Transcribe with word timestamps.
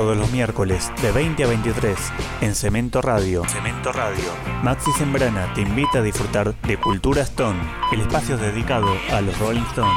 Todos 0.00 0.16
los 0.16 0.32
miércoles 0.32 0.90
de 1.02 1.12
20 1.12 1.44
a 1.44 1.46
23 1.46 1.98
en 2.40 2.54
Cemento 2.54 3.02
Radio. 3.02 3.44
Cemento 3.46 3.92
Radio. 3.92 4.24
Maxi 4.62 4.90
Sembrana 4.92 5.52
te 5.52 5.60
invita 5.60 5.98
a 5.98 6.02
disfrutar 6.02 6.58
de 6.62 6.78
Cultura 6.78 7.20
Stone, 7.20 7.60
el 7.92 8.00
espacio 8.00 8.38
dedicado 8.38 8.96
a 9.12 9.20
los 9.20 9.38
Rolling 9.38 9.60
Stones. 9.60 9.92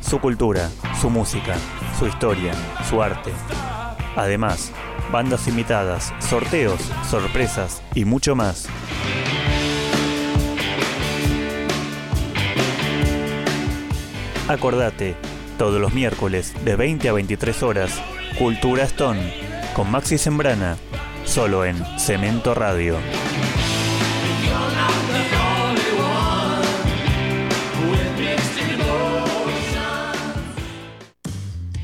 Su 0.00 0.18
cultura, 0.18 0.70
su 1.00 1.08
música, 1.08 1.54
su 1.96 2.08
historia, 2.08 2.52
su 2.90 3.00
arte. 3.00 3.30
Además, 4.16 4.72
bandas 5.12 5.46
invitadas, 5.46 6.12
sorteos, 6.18 6.80
sorpresas 7.08 7.80
y 7.94 8.04
mucho 8.06 8.34
más. 8.34 8.66
Acordate, 14.48 15.14
todos 15.58 15.80
los 15.80 15.94
miércoles 15.94 16.52
de 16.64 16.74
20 16.74 17.08
a 17.08 17.12
23 17.12 17.62
horas, 17.62 18.02
Cultura 18.38 18.82
Stone, 18.82 19.32
con 19.76 19.92
Maxi 19.92 20.18
Sembrana, 20.18 20.76
solo 21.24 21.64
en 21.64 21.76
Cemento 22.00 22.52
Radio. 22.52 22.98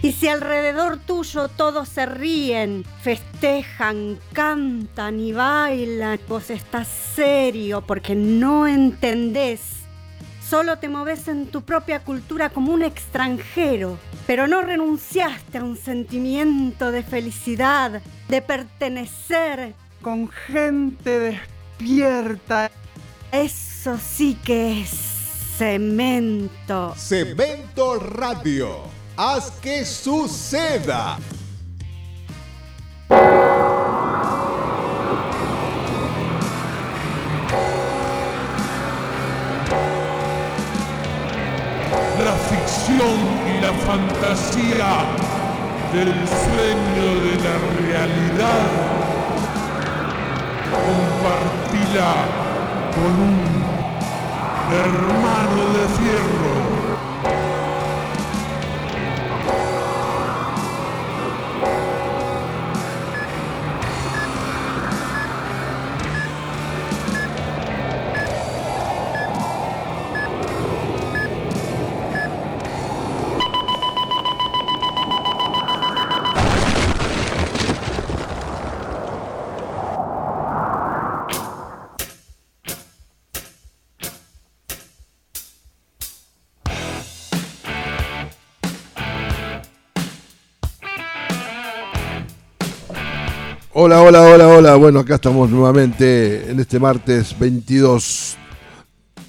Y 0.02 0.10
si 0.10 0.26
alrededor 0.26 0.98
tuyo 0.98 1.46
todos 1.46 1.88
se 1.88 2.06
ríen, 2.06 2.84
festejan, 3.00 4.18
cantan 4.32 5.20
y 5.20 5.32
bailan, 5.32 6.18
vos 6.28 6.50
estás 6.50 6.88
serio 6.88 7.82
porque 7.86 8.16
no 8.16 8.66
entendés. 8.66 9.60
Solo 10.44 10.78
te 10.78 10.88
moves 10.88 11.28
en 11.28 11.46
tu 11.46 11.62
propia 11.62 12.00
cultura 12.00 12.50
como 12.50 12.72
un 12.72 12.82
extranjero, 12.82 13.98
pero 14.26 14.46
no 14.46 14.62
renunciaste 14.62 15.58
a 15.58 15.64
un 15.64 15.76
sentimiento 15.76 16.92
de 16.92 17.02
felicidad, 17.02 18.02
de 18.28 18.42
pertenecer. 18.42 19.74
Con 20.02 20.28
gente 20.28 21.18
despierta. 21.18 22.70
Eso 23.30 23.98
sí 23.98 24.38
que 24.42 24.80
es 24.80 24.90
cemento. 25.58 26.94
Cemento 26.96 27.98
Radio. 27.98 28.78
Haz 29.16 29.50
que 29.60 29.84
suceda. 29.84 31.18
La 42.24 42.34
ficción 42.48 43.29
la 43.60 43.72
fantasía 43.72 44.90
del 45.92 46.12
sueño 46.26 47.06
de 47.26 47.34
la 47.44 47.56
realidad. 47.78 48.62
Compartila 50.70 52.12
con 52.94 53.12
un 53.28 53.38
hermano 54.72 55.62
de 55.76 55.84
fierro. 55.98 56.59
Hola, 93.82 94.02
hola, 94.02 94.20
hola, 94.20 94.46
hola. 94.46 94.76
Bueno, 94.76 95.00
acá 95.00 95.14
estamos 95.14 95.48
nuevamente 95.48 96.50
en 96.50 96.60
este 96.60 96.78
martes 96.78 97.34
22, 97.38 98.36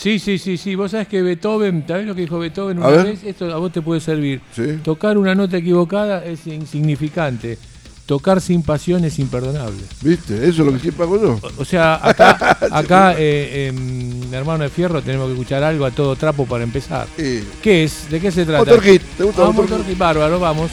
Sí, 0.06 0.20
sí, 0.20 0.38
sí, 0.38 0.56
sí. 0.56 0.76
Vos 0.76 0.92
sabés 0.92 1.08
que 1.08 1.24
Beethoven, 1.24 1.84
¿sabés 1.88 2.06
lo 2.06 2.14
que 2.14 2.22
dijo 2.22 2.38
Beethoven 2.38 2.78
A 2.78 2.82
una 2.82 2.90
ver. 2.98 3.06
vez? 3.08 3.24
Esto 3.24 3.52
a 3.52 3.58
vos 3.58 3.72
te 3.72 3.82
puede 3.82 4.00
servir. 4.00 4.40
Sí. 4.56 4.78
Tocar 4.84 5.18
una 5.18 5.34
nota 5.34 5.58
equivocada 5.58 6.24
es 6.24 6.46
insignificante. 6.46 7.58
Tocar 8.06 8.40
sin 8.40 8.62
pasión 8.62 9.04
es 9.04 9.18
imperdonable. 9.18 9.82
¿Viste? 10.04 10.36
Eso 10.48 10.62
es 10.62 10.68
lo 10.68 10.74
que 10.74 10.78
siempre 10.78 11.06
hago 11.06 11.20
yo. 11.20 11.40
O 11.58 11.66
sea, 11.66 12.00
acá, 12.08 12.56
acá 12.72 13.16
eh, 13.18 13.70
en 13.74 14.32
Hermano 14.32 14.64
de 14.66 14.70
Fierro 14.70 15.02
tenemos 15.02 15.26
que 15.26 15.34
escuchar 15.34 15.64
algo 15.64 15.86
a 15.86 15.90
todo 15.90 16.16
trapo 16.16 16.46
para 16.46 16.64
empezar. 16.64 17.08
¿Qué 17.18 17.84
es? 17.84 18.08
¿De 18.12 18.20
qué 18.22 18.32
se 18.32 18.46
trata? 18.46 18.60
Motorhit, 18.64 19.02
¿te 19.18 19.24
gusta 19.24 19.42
Ah, 19.42 19.46
Motorhit? 19.48 19.72
Motorhit, 19.72 19.98
bárbaro, 19.98 20.40
vamos. 20.40 20.70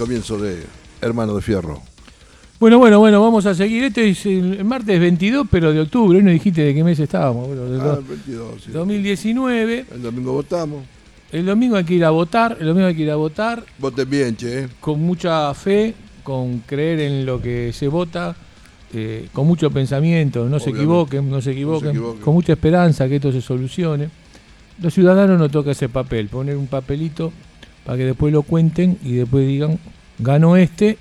Comienzo 0.00 0.38
de 0.38 0.62
Hermano 1.02 1.34
de 1.36 1.42
Fierro. 1.42 1.82
Bueno, 2.58 2.78
bueno, 2.78 2.98
bueno, 3.00 3.20
vamos 3.22 3.44
a 3.44 3.54
seguir. 3.54 3.84
Este 3.84 4.08
es 4.08 4.24
el 4.24 4.64
martes 4.64 4.98
22, 4.98 5.46
pero 5.50 5.72
de 5.74 5.80
octubre. 5.80 6.16
Hoy 6.18 6.24
no 6.24 6.30
dijiste 6.30 6.62
de 6.62 6.74
qué 6.74 6.82
mes 6.82 6.98
estábamos. 6.98 7.46
Bueno, 7.48 7.62
Ah, 7.82 7.96
el 7.98 8.04
22, 8.04 8.62
sí. 8.64 8.70
2019. 8.72 9.84
El 9.94 10.02
domingo 10.02 10.32
votamos. 10.32 10.84
El 11.30 11.44
domingo 11.44 11.76
hay 11.76 11.84
que 11.84 11.94
ir 11.94 12.04
a 12.06 12.10
votar. 12.10 12.56
El 12.58 12.66
domingo 12.68 12.86
hay 12.86 12.94
que 12.96 13.02
ir 13.02 13.10
a 13.10 13.16
votar 13.16 13.62
Voten 13.78 14.08
bien, 14.08 14.36
che. 14.36 14.68
con 14.80 15.00
mucha 15.02 15.52
fe, 15.54 15.94
con 16.24 16.60
creer 16.60 17.00
en 17.00 17.26
lo 17.26 17.40
que 17.42 17.72
se 17.74 17.86
vota, 17.88 18.34
eh, 18.94 19.28
con 19.34 19.46
mucho 19.46 19.70
pensamiento. 19.70 20.48
No 20.48 20.58
se 20.60 20.70
equivoquen, 20.70 21.30
no 21.30 21.42
se 21.42 21.52
equivoquen. 21.52 21.90
equivoquen. 21.90 22.22
Con 22.22 22.34
mucha 22.34 22.54
esperanza 22.54 23.06
que 23.06 23.16
esto 23.16 23.32
se 23.32 23.42
solucione. 23.42 24.08
Los 24.82 24.94
ciudadanos 24.94 25.38
no 25.38 25.48
toca 25.50 25.72
ese 25.72 25.90
papel. 25.90 26.28
Poner 26.28 26.56
un 26.56 26.66
papelito 26.68 27.32
para 27.84 27.98
que 27.98 28.04
después 28.04 28.32
lo 28.32 28.42
cuenten 28.42 28.98
y 29.02 29.14
después 29.14 29.46
digan, 29.46 29.78
ganó 30.18 30.56
este 30.56 30.98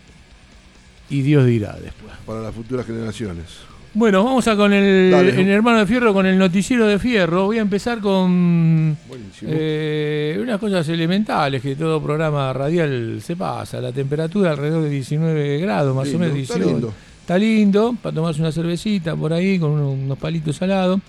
y 1.09 1.21
Dios 1.21 1.45
dirá 1.45 1.73
después. 1.73 2.13
Para 2.25 2.41
las 2.41 2.53
futuras 2.53 2.85
generaciones. 2.85 3.69
Bueno, 3.93 4.23
vamos 4.23 4.47
a 4.47 4.55
con 4.55 4.71
el, 4.71 5.11
el 5.13 5.49
hermano 5.49 5.79
de 5.79 5.87
Fierro, 5.87 6.13
con 6.13 6.25
el 6.27 6.37
noticiero 6.37 6.85
de 6.85 6.99
Fierro. 6.99 7.45
Voy 7.45 7.57
a 7.57 7.61
empezar 7.61 7.99
con 7.99 8.95
eh, 9.41 10.39
unas 10.39 10.59
cosas 10.59 10.87
elementales 10.89 11.59
que 11.59 11.75
todo 11.75 12.01
programa 12.01 12.53
radial 12.53 13.19
se 13.23 13.35
pasa. 13.35 13.81
La 13.81 13.91
temperatura 13.91 14.51
alrededor 14.51 14.83
de 14.83 14.89
19 14.91 15.57
grados, 15.57 15.95
más 15.95 16.07
Lindo, 16.07 16.17
o 16.17 16.21
menos 16.21 16.37
está 16.37 16.53
18. 16.55 16.71
lindo. 16.71 16.93
Está 17.21 17.37
lindo, 17.37 17.95
para 18.01 18.15
tomarse 18.15 18.41
una 18.41 18.51
cervecita 18.51 19.15
por 19.15 19.33
ahí 19.33 19.57
con 19.57 19.71
unos, 19.71 19.93
unos 19.93 20.17
palitos 20.19 20.55
salados. 20.57 20.99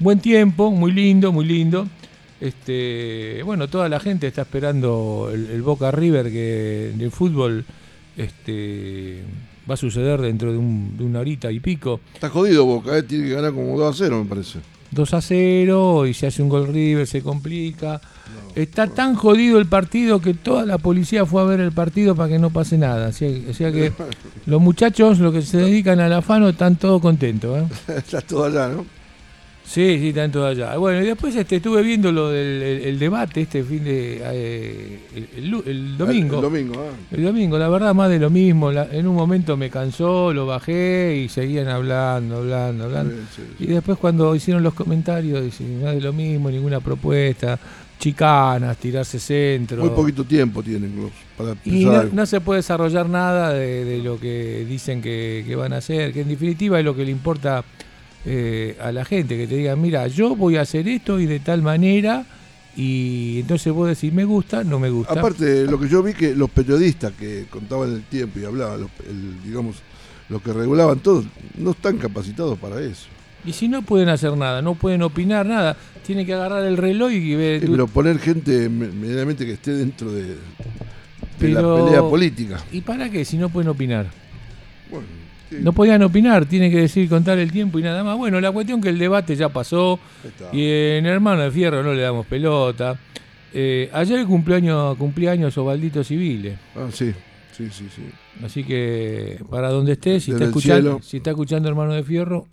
Buen 0.00 0.18
tiempo, 0.18 0.72
muy 0.72 0.90
lindo, 0.90 1.30
muy 1.30 1.44
lindo. 1.44 1.86
Este, 2.40 3.42
bueno, 3.44 3.68
toda 3.68 3.88
la 3.88 4.00
gente 4.00 4.26
está 4.26 4.42
esperando 4.42 5.30
el, 5.32 5.50
el 5.50 5.62
Boca 5.62 5.90
River 5.90 6.30
que 6.30 6.92
del 6.96 7.10
fútbol 7.10 7.64
este, 8.16 9.22
va 9.68 9.74
a 9.74 9.76
suceder 9.76 10.20
dentro 10.20 10.52
de, 10.52 10.58
un- 10.58 10.96
de 10.96 11.04
una 11.04 11.20
horita 11.20 11.50
y 11.50 11.60
pico. 11.60 12.00
Está 12.14 12.28
jodido 12.28 12.64
Boca, 12.64 12.96
eh. 12.98 13.02
tiene 13.02 13.24
que 13.28 13.34
ganar 13.34 13.52
como 13.52 13.78
2 13.78 13.94
a 13.94 13.96
0, 14.04 14.22
me 14.24 14.28
parece. 14.28 14.58
2 14.90 15.14
a 15.14 15.20
0 15.20 16.06
y 16.06 16.14
se 16.14 16.26
hace 16.26 16.42
un 16.42 16.48
gol 16.48 16.66
River, 16.68 17.06
se 17.06 17.22
complica. 17.22 18.00
Está 18.54 18.86
tan 18.86 19.16
jodido 19.16 19.58
el 19.58 19.66
partido 19.66 20.20
que 20.20 20.34
toda 20.34 20.64
la 20.64 20.78
policía 20.78 21.26
fue 21.26 21.42
a 21.42 21.44
ver 21.44 21.58
el 21.58 21.72
partido 21.72 22.14
para 22.14 22.28
que 22.28 22.38
no 22.38 22.50
pase 22.50 22.78
nada. 22.78 23.08
O 23.08 23.12
sea, 23.12 23.28
o 23.50 23.52
sea 23.52 23.72
que 23.72 23.90
los 24.46 24.60
muchachos, 24.60 25.18
los 25.18 25.32
que 25.32 25.42
se 25.42 25.56
dedican 25.58 25.98
al 25.98 26.12
afano, 26.12 26.48
están 26.48 26.76
todos 26.76 27.00
contentos. 27.02 27.58
¿eh? 27.58 27.66
Está 27.96 28.20
todo 28.20 28.44
allá, 28.44 28.68
¿no? 28.68 28.86
Sí, 29.66 29.98
sí, 29.98 30.08
están 30.10 30.30
todos 30.30 30.50
allá. 30.50 30.76
Bueno, 30.76 31.02
y 31.02 31.06
después 31.06 31.34
este, 31.34 31.56
estuve 31.56 31.82
viendo 31.82 32.12
lo 32.12 32.28
del 32.28 32.62
el, 32.62 32.82
el 32.82 32.98
debate 32.98 33.40
este 33.40 33.64
fin 33.64 33.82
de. 33.82 34.20
eh, 34.22 34.98
el, 35.36 35.62
el 35.66 35.96
domingo. 35.96 36.36
El, 36.36 36.42
domingo, 36.42 36.74
ah. 36.76 36.94
El 37.10 37.24
domingo, 37.24 37.58
la 37.58 37.68
verdad, 37.70 37.94
más 37.94 38.10
de 38.10 38.18
lo 38.18 38.28
mismo. 38.28 38.70
La- 38.70 38.86
en 38.92 39.08
un 39.08 39.14
momento 39.16 39.56
me 39.56 39.70
cansó, 39.70 40.32
lo 40.34 40.44
bajé 40.46 41.22
y 41.24 41.28
seguían 41.30 41.68
hablando, 41.68 42.36
hablando, 42.36 42.84
hablando. 42.84 43.14
Sí, 43.34 43.42
sí, 43.58 43.64
Y 43.64 43.66
después 43.68 43.96
cuando 43.98 44.34
hicieron 44.36 44.62
los 44.62 44.74
comentarios, 44.74 45.42
dicen, 45.42 45.82
más 45.82 45.94
de 45.94 46.02
lo 46.02 46.12
mismo, 46.12 46.50
ninguna 46.50 46.80
propuesta, 46.80 47.58
chicanas, 47.98 48.76
tirarse 48.76 49.18
centro. 49.18 49.78
Muy 49.80 49.90
poquito 49.90 50.24
tiempo 50.24 50.62
tienen 50.62 50.94
los 50.94 51.10
para 51.38 51.56
y 51.64 51.86
no, 52.12 52.26
se 52.26 52.40
puede 52.42 52.58
desarrollar 52.58 53.08
nada 53.08 53.52
de, 53.54 53.84
de 53.86 53.98
lo 54.02 54.20
que 54.20 54.66
dicen 54.68 55.00
que, 55.00 55.42
que 55.46 55.56
van 55.56 55.72
a 55.72 55.78
hacer, 55.78 56.12
que 56.12 56.20
en 56.20 56.28
definitiva 56.28 56.78
es 56.78 56.84
lo 56.84 56.94
que 56.94 57.04
le 57.04 57.10
importa 57.10 57.64
eh, 58.26 58.76
a 58.80 58.90
la 58.92 59.04
gente, 59.04 59.36
que 59.36 59.46
te 59.46 59.56
digan, 59.56 59.80
mira, 59.80 60.06
yo 60.08 60.34
voy 60.36 60.56
a 60.56 60.62
hacer 60.62 60.88
esto 60.88 61.20
y 61.20 61.26
de 61.26 61.40
tal 61.40 61.62
manera, 61.62 62.24
y 62.76 63.40
entonces 63.40 63.72
vos 63.72 63.88
decís, 63.88 64.12
me 64.12 64.24
gusta, 64.24 64.64
no 64.64 64.78
me 64.78 64.90
gusta. 64.90 65.12
Aparte, 65.14 65.64
lo 65.66 65.78
que 65.78 65.88
yo 65.88 66.02
vi 66.02 66.12
que 66.14 66.34
los 66.34 66.50
periodistas 66.50 67.12
que 67.12 67.46
contaban 67.50 67.92
el 67.92 68.02
tiempo 68.02 68.38
y 68.40 68.44
hablaban, 68.44 68.80
los, 68.80 68.90
el- 69.08 69.42
digamos, 69.44 69.76
los 70.28 70.40
que 70.42 70.52
regulaban 70.52 70.98
todo, 71.00 71.24
no 71.58 71.72
están 71.72 71.98
capacitados 71.98 72.58
para 72.58 72.80
eso. 72.80 73.06
Y 73.46 73.52
si 73.52 73.68
no 73.68 73.82
pueden 73.82 74.08
hacer 74.08 74.34
nada, 74.38 74.62
no 74.62 74.74
pueden 74.74 75.02
opinar 75.02 75.44
nada, 75.44 75.76
tienen 76.06 76.24
que 76.24 76.32
agarrar 76.32 76.64
el 76.64 76.78
reloj 76.78 77.12
y 77.12 77.34
ver... 77.34 77.60
Sí, 77.60 77.66
pero 77.70 77.86
poner 77.86 78.18
gente 78.18 78.70
me- 78.70 78.88
medianamente 78.88 79.44
que 79.44 79.52
esté 79.52 79.72
dentro 79.72 80.10
de, 80.10 80.28
de 80.28 80.36
Pero- 81.38 81.78
la 81.78 81.84
pelea 81.84 82.00
política. 82.00 82.64
¿Y 82.72 82.80
para 82.80 83.10
qué 83.10 83.22
si 83.24 83.36
no 83.36 83.50
pueden 83.50 83.68
opinar? 83.68 84.06
Bueno, 84.90 85.06
sí, 85.50 85.56
No 85.60 85.72
podían 85.72 86.02
opinar, 86.02 86.46
tiene 86.46 86.70
que 86.70 86.78
decir 86.78 87.08
contar 87.08 87.38
el 87.38 87.50
tiempo 87.52 87.78
y 87.78 87.82
nada 87.82 88.02
más. 88.04 88.16
Bueno, 88.16 88.40
la 88.40 88.50
cuestión 88.52 88.80
que 88.80 88.88
el 88.88 88.98
debate 88.98 89.36
ya 89.36 89.48
pasó 89.48 89.98
está. 90.24 90.48
y 90.52 90.68
en 90.68 91.06
Hermano 91.06 91.42
de 91.42 91.50
Fierro 91.50 91.82
no 91.82 91.92
le 91.94 92.02
damos 92.02 92.26
pelota. 92.26 92.98
Eh, 93.52 93.88
ayer 93.92 94.26
cumpleaños, 94.26 94.96
cumpleaños 94.96 95.56
Osvaldito 95.56 96.02
Civile. 96.02 96.58
Ah, 96.74 96.88
sí, 96.92 97.12
sí, 97.52 97.68
sí, 97.70 97.88
sí. 97.94 98.02
Así 98.44 98.64
que 98.64 99.40
para 99.48 99.70
donde 99.70 99.92
esté, 99.92 100.18
si 100.18 100.32
está, 100.32 100.46
Desde 100.46 100.50
escuchando, 100.50 101.00
si 101.02 101.18
está 101.18 101.30
escuchando 101.30 101.68
Hermano 101.68 101.92
de 101.92 102.02
Fierro, 102.02 102.46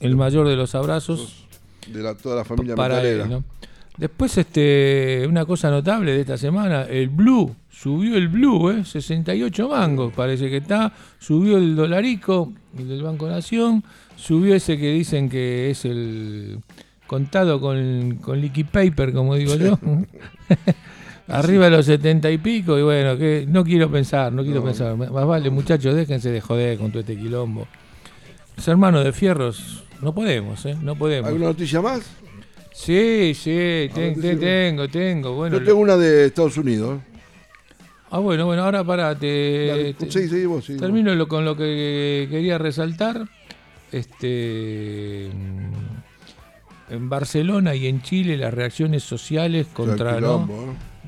el 0.00 0.16
mayor 0.16 0.48
de 0.48 0.56
los 0.56 0.74
abrazos 0.74 1.46
De 1.86 2.02
la, 2.02 2.14
toda 2.16 2.36
la 2.36 2.44
familia 2.44 2.74
para 2.74 3.02
él. 3.02 3.28
¿no? 3.28 3.44
Después, 3.96 4.36
este, 4.36 5.24
una 5.28 5.46
cosa 5.46 5.70
notable 5.70 6.12
de 6.12 6.20
esta 6.20 6.36
semana, 6.36 6.82
el 6.82 7.08
Blue, 7.08 7.54
subió 7.78 8.16
el 8.16 8.28
Blue, 8.28 8.70
¿eh? 8.70 8.84
68 8.84 9.68
mangos, 9.68 10.12
parece 10.14 10.48
que 10.48 10.56
está, 10.58 10.92
subió 11.18 11.58
el 11.58 11.76
dolarico, 11.76 12.52
el 12.78 12.88
del 12.88 13.02
Banco 13.02 13.28
Nación, 13.28 13.84
subió 14.16 14.54
ese 14.54 14.78
que 14.78 14.92
dicen 14.92 15.28
que 15.28 15.70
es 15.70 15.84
el 15.84 16.58
contado 17.06 17.60
con, 17.60 18.18
con 18.22 18.40
liquid 18.40 18.66
paper, 18.72 19.12
como 19.12 19.34
digo 19.34 19.54
yo. 19.56 19.78
Arriba 21.28 21.64
de 21.64 21.70
los 21.72 21.86
70 21.86 22.30
y 22.30 22.38
pico, 22.38 22.78
y 22.78 22.82
bueno, 22.82 23.18
que 23.18 23.46
no 23.48 23.64
quiero 23.64 23.90
pensar, 23.90 24.32
no 24.32 24.42
quiero 24.44 24.60
No. 24.60 24.66
pensar. 24.66 24.96
Más 24.96 25.10
vale, 25.26 25.50
muchachos, 25.50 25.94
déjense 25.94 26.30
de 26.30 26.40
joder 26.40 26.78
con 26.78 26.90
todo 26.92 27.00
este 27.00 27.16
quilombo. 27.16 27.66
Los 28.56 28.66
hermanos 28.68 29.04
de 29.04 29.12
fierros, 29.12 29.82
no 30.00 30.14
podemos, 30.14 30.64
¿eh? 30.66 30.76
No 30.80 30.94
podemos. 30.94 31.28
¿Alguna 31.28 31.46
noticia 31.46 31.80
más? 31.82 32.02
Sí, 32.72 33.32
sí, 33.34 33.90
ten- 33.92 34.20
tengo, 34.38 34.86
tengo. 34.88 35.34
Bueno, 35.34 35.58
Yo 35.58 35.64
tengo 35.64 35.80
una 35.80 35.96
de 35.96 36.26
Estados 36.26 36.56
Unidos. 36.58 37.00
Ah, 38.10 38.18
bueno, 38.20 38.46
bueno, 38.46 38.62
ahora 38.62 38.84
para 38.84 39.14
te, 39.18 39.94
sí, 40.10 40.28
sí, 40.28 40.46
vos, 40.46 40.64
sí. 40.64 40.76
termino 40.76 41.14
lo- 41.14 41.26
con 41.28 41.44
lo 41.44 41.56
que 41.56 42.28
quería 42.30 42.56
resaltar. 42.58 43.28
Este 43.92 45.28
mm, 45.32 46.92
en 46.94 47.08
Barcelona 47.08 47.74
y 47.74 47.86
en 47.86 48.02
Chile 48.02 48.36
las 48.36 48.52
reacciones 48.54 49.02
sociales 49.02 49.66
O 49.66 49.68
sea, 49.68 49.74
contra 49.74 50.18
¿eh? 50.18 50.20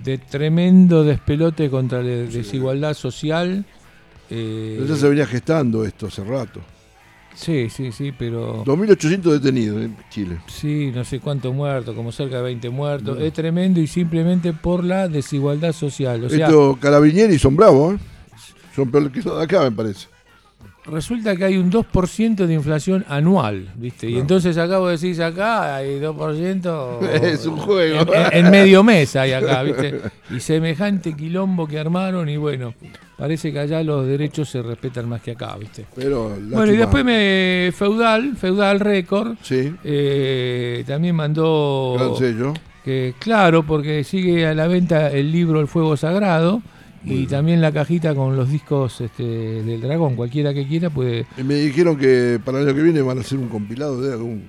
de 0.03 0.19
tremendo 0.19 1.05
despelote 1.05 1.71
contra 1.71 2.03
la 2.03 2.09
desigualdad 2.09 2.95
social. 2.95 3.65
eh, 4.31 4.85
ya 4.89 4.97
se 4.97 5.09
venía 5.09 5.27
gestando 5.27 5.85
esto 5.85 6.07
hace 6.07 6.23
rato. 6.25 6.61
Sí, 7.39 7.71
sí, 7.71 7.93
sí, 7.93 8.13
pero 8.17 8.65
2.800 8.65 9.41
detenidos 9.41 9.83
en 9.83 9.97
Chile. 10.11 10.39
Sí, 10.47 10.91
no 10.95 11.05
sé 11.05 11.21
cuántos 11.21 11.55
muertos, 11.55 11.95
como 11.95 12.13
cerca 12.13 12.37
de 12.37 12.43
20 12.43 12.71
muertos. 12.71 13.21
Es 13.21 13.33
tremendo 13.33 13.81
y 13.81 13.87
simplemente 13.87 14.53
por 14.53 14.85
la 14.85 15.09
desigualdad 15.09 15.73
social. 15.73 16.25
O 16.25 16.29
sea, 16.29 16.47
Estos 16.47 16.79
carabinieri 16.79 17.39
son 17.39 17.57
bravos, 17.57 17.95
¿eh? 17.95 17.99
Son 18.75 18.91
peor 18.91 19.11
que 19.11 19.23
los 19.23 19.37
de 19.39 19.45
acá, 19.45 19.63
me 19.63 19.73
parece. 19.73 20.07
Resulta 20.91 21.37
que 21.37 21.45
hay 21.45 21.57
un 21.57 21.71
2% 21.71 22.47
de 22.47 22.55
inflación 22.55 23.05
anual, 23.09 23.69
¿viste? 23.77 24.09
Y 24.09 24.19
entonces 24.19 24.57
acá 24.59 24.79
vos 24.79 25.01
decís 25.01 25.21
acá 25.21 25.77
hay 25.77 26.01
2%. 26.01 26.99
Es 27.23 27.47
un 27.47 27.57
juego. 27.57 28.07
En, 28.33 28.51
medio 28.51 28.83
mes 28.83 29.17
hay 29.17 29.33
acá, 29.33 29.63
¿viste? 29.63 30.01
Y 30.31 30.41
semejante 30.41 31.15
quilombo 31.15 31.67
que 31.67 31.79
armaron 31.79 32.29
y 32.29 32.37
bueno, 32.37 32.75
parece 33.17 33.53
que 33.53 33.59
allá 33.59 33.83
los 33.83 34.07
derechos 34.07 34.49
se 34.49 34.63
respetan 34.63 35.09
más 35.09 35.21
que 35.21 35.33
acá, 35.33 35.57
¿viste? 35.59 35.85
Pero 35.95 36.37
Bueno, 36.51 36.73
y 36.73 36.77
después 36.77 37.05
me 37.05 37.71
Feudal, 37.75 38.37
Feudal 38.37 38.81
Record, 38.81 39.37
Sí, 39.43 39.75
eh, 39.85 40.85
también 40.87 41.15
mandó... 41.17 41.97
gran 41.99 42.17
sello. 42.17 42.55
que 42.85 43.15
claro, 43.19 43.63
porque 43.65 44.05
sigue 44.05 44.47
a 44.47 44.55
la 44.55 44.67
venta 44.67 45.11
el 45.11 45.31
libro 45.31 45.61
El 45.61 45.69
Fuego 45.69 45.97
Sagrado 45.97 46.63
y 47.05 47.27
también 47.27 47.61
la 47.61 47.73
cajita 47.73 48.15
con 48.15 48.37
los 48.37 48.51
discos 48.51 49.01
este, 49.01 49.23
del 49.23 49.81
dragón. 49.81 50.15
Cualquiera 50.17 50.53
que 50.53 50.67
quiera 50.67 50.91
puede... 50.91 51.27
Y 51.37 51.43
me 51.43 51.55
dijeron 51.55 51.97
que 51.97 52.39
para 52.45 52.59
el 52.61 52.67
año 52.67 52.75
que 52.77 52.83
viene 52.83 53.03
van 53.03 53.19
a 53.19 53.21
hacer 53.21 53.39
un 53.39 53.49
compilado 53.49 54.01
de 54.01 54.13
algún. 54.13 54.43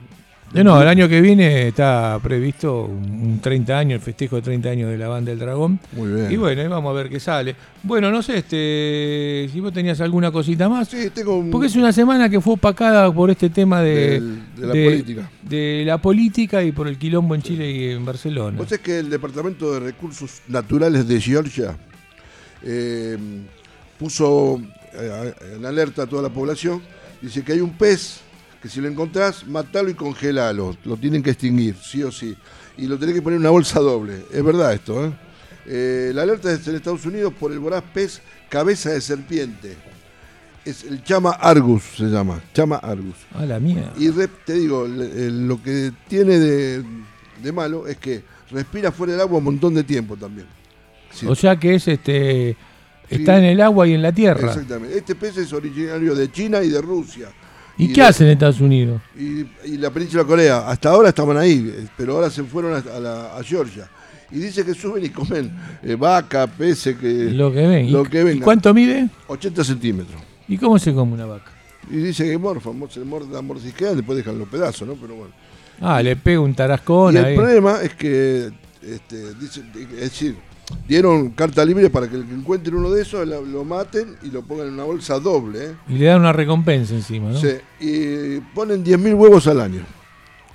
Eh, 0.51 0.63
no, 0.63 0.82
el 0.82 0.88
año 0.88 1.08
que 1.08 1.22
viene 1.22 1.68
está 1.68 2.20
previsto 2.24 2.86
un 2.86 3.20
un 3.29 3.39
30 3.39 3.77
años, 3.77 3.94
el 4.00 4.01
festejo 4.01 4.38
de 4.38 4.41
30 4.41 4.70
años 4.70 4.89
de 4.89 4.98
la 4.98 5.08
banda 5.08 5.29
del 5.29 5.38
dragón. 5.38 5.79
Muy 5.96 6.10
bien. 6.12 6.32
Y 6.32 6.38
bueno, 6.38 6.60
ahí 6.63 6.68
vamos 6.68 6.89
a 6.89 6.94
ver 6.94 7.08
qué 7.08 7.20
sale. 7.20 7.56
Bueno, 7.84 8.10
no 8.10 8.24
sé, 8.24 8.39
este, 8.39 9.48
si 9.53 9.60
vos 9.60 9.72
tenías 9.72 10.01
alguna 10.01 10.32
cosita 10.32 10.68
más. 10.68 10.88
Sí, 10.88 11.12
tengo 11.13 11.38
un. 11.38 11.51
Porque 11.51 11.68
es 11.68 11.75
una 11.75 11.91
semana 11.94 12.27
que 12.29 12.41
fue 12.41 12.53
opacada 12.53 13.13
por 13.13 13.29
este 13.29 13.51
tema 13.51 13.82
de, 13.84 13.96
del- 14.20 14.39
de 14.58 14.65
la 14.68 14.74
de- 14.74 14.86
política. 14.86 15.32
de 15.44 15.84
la 15.86 15.98
política 16.00 16.63
y 16.63 16.72
por 16.72 16.88
el 16.88 16.98
quilombo 16.98 17.36
en 17.36 17.44
Chile 17.44 17.70
y 17.72 17.89
en 17.91 18.03
Barcelona. 18.03 18.58
Vos 18.58 18.70
sabés 18.70 18.82
que 18.82 18.98
el 18.98 19.10
Departamento 19.12 19.72
de 19.74 19.79
Recursos 19.82 20.41
Naturales 20.48 21.08
de 21.08 21.22
Georgia 21.22 21.77
eh, 22.63 23.17
puso 23.97 24.61
eh, 24.93 25.33
en 25.55 25.65
alerta 25.65 26.03
a 26.03 26.07
toda 26.07 26.23
la 26.23 26.29
población. 26.29 26.81
Dice 27.21 27.43
que 27.43 27.53
hay 27.53 27.61
un 27.61 27.77
pez 27.77 28.21
que 28.61 28.69
si 28.69 28.81
lo 28.81 28.87
encontrás, 28.87 29.47
matalo 29.47 29.89
y 29.89 29.93
congelalo. 29.93 30.75
Lo 30.83 30.97
tienen 30.97 31.23
que 31.23 31.31
extinguir, 31.31 31.75
sí 31.81 32.03
o 32.03 32.11
sí. 32.11 32.35
Y 32.77 32.87
lo 32.87 32.97
tenés 32.97 33.15
que 33.15 33.21
poner 33.21 33.37
en 33.37 33.41
una 33.41 33.51
bolsa 33.51 33.79
doble. 33.79 34.25
Es 34.31 34.43
verdad 34.43 34.73
esto, 34.73 35.05
¿eh? 35.05 35.13
Eh, 35.71 36.11
la 36.15 36.23
alerta 36.23 36.51
es 36.51 36.67
en 36.67 36.75
Estados 36.75 37.05
Unidos 37.05 37.33
por 37.39 37.51
el 37.51 37.59
voraz 37.59 37.83
pez 37.93 38.21
cabeza 38.49 38.89
de 38.91 39.01
serpiente. 39.01 39.77
Es 40.65 40.83
el 40.83 41.03
chama 41.03 41.31
argus, 41.31 41.83
se 41.97 42.05
llama. 42.05 42.41
Chama 42.53 42.77
argus. 42.77 43.15
A 43.33 43.45
la 43.45 43.59
mía. 43.59 43.93
Y 43.97 44.09
te 44.45 44.53
digo, 44.53 44.87
lo 44.87 45.61
que 45.61 45.93
tiene 46.07 46.39
de, 46.39 46.83
de 47.41 47.51
malo 47.51 47.87
es 47.87 47.97
que 47.97 48.23
respira 48.51 48.91
fuera 48.91 49.13
del 49.13 49.21
agua 49.21 49.37
un 49.37 49.43
montón 49.43 49.73
de 49.75 49.83
tiempo 49.83 50.17
también. 50.17 50.47
Sí. 51.11 51.25
O 51.27 51.35
sea 51.35 51.55
que 51.57 51.75
es 51.75 51.87
este. 51.87 52.55
Está 53.09 53.33
Sí. 53.33 53.39
en 53.39 53.45
el 53.45 53.61
agua 53.61 53.87
y 53.87 53.93
en 53.93 54.01
la 54.03 54.11
tierra. 54.11 54.47
Exactamente. 54.49 54.97
Este 54.97 55.15
pez 55.15 55.35
es 55.37 55.51
originario 55.51 56.13
de 56.13 56.31
China 56.31 56.61
y 56.61 56.69
de 56.69 56.79
Rusia. 56.81 57.29
¿Y, 57.77 57.87
qué 57.93 58.01
de- 58.01 58.07
hacen 58.07 58.27
en 58.27 58.33
Estados 58.33 58.61
Unidos? 58.61 59.01
Y, 59.17 59.39
y 59.65 59.77
la 59.77 59.89
península 59.89 60.23
Corea. 60.25 60.67
Hasta 60.69 60.89
ahora 60.89 61.09
estaban 61.09 61.37
ahí, 61.37 61.87
pero 61.97 62.15
ahora 62.17 62.29
se 62.29 62.43
fueron 62.43 62.73
a, 62.73 62.95
a 62.95 62.99
la- 62.99 63.37
a 63.37 63.43
Georgia. 63.43 63.89
Y 64.31 64.37
dice 64.39 64.63
que 64.63 64.75
suben 64.75 65.03
y 65.03 65.09
comen 65.09 65.51
eh, 65.81 65.95
vaca, 65.95 66.45
peces, 66.45 66.95
que, 66.97 67.07
Lo 67.31 67.51
que 67.51 67.65
ven. 67.65 67.85
¿Y- 67.85 67.89
lo 67.91 68.03
que 68.03 68.21
¿Y 68.33 68.39
cuánto 68.41 68.73
mide? 68.75 69.09
80 69.27 69.63
centímetros. 69.63 70.21
¿Y 70.47 70.57
cómo 70.57 70.77
se 70.77 70.93
come 70.93 71.13
una 71.13 71.25
vaca? 71.25 71.51
Y 71.89 71.95
dice 71.97 72.25
que 72.25 72.37
morfa, 72.37 72.69
mor- 72.71 72.91
se 72.91 72.99
mor- 72.99 73.27
la 73.27 73.41
mordisquean, 73.41 73.95
después 73.95 74.17
dejan 74.17 74.37
los 74.37 74.47
pedazos, 74.49 74.87
¿no? 74.87 74.93
Pero 74.93 75.15
bueno. 75.15 75.33
Ah, 75.81 76.03
le 76.03 76.15
pega 76.15 76.41
un 76.41 76.53
tarascón 76.53 77.15
y 77.15 77.17
el 77.17 77.25
ahí. 77.25 77.35
problema 77.35 77.81
es 77.81 77.95
que, 77.95 78.51
este, 78.83 79.33
dice, 79.35 79.63
es 79.93 79.99
decir, 80.01 80.35
dieron 80.88 81.29
carta 81.31 81.63
libre 81.65 81.89
para 81.89 82.07
que 82.09 82.15
el 82.15 82.25
que 82.25 82.33
encuentren 82.33 82.75
uno 82.75 82.89
de 82.91 83.01
esos 83.01 83.27
lo 83.27 83.63
maten 83.63 84.15
y 84.23 84.31
lo 84.31 84.41
pongan 84.43 84.67
en 84.67 84.73
una 84.73 84.83
bolsa 84.83 85.19
doble, 85.19 85.65
¿eh? 85.65 85.75
Y 85.88 85.93
le 85.93 86.05
dan 86.05 86.21
una 86.21 86.33
recompensa 86.33 86.93
encima, 86.93 87.29
¿no? 87.29 87.39
Sí, 87.39 87.53
y 87.79 88.39
ponen 88.53 88.83
10.000 88.83 89.13
huevos 89.15 89.47
al 89.47 89.61
año. 89.61 89.81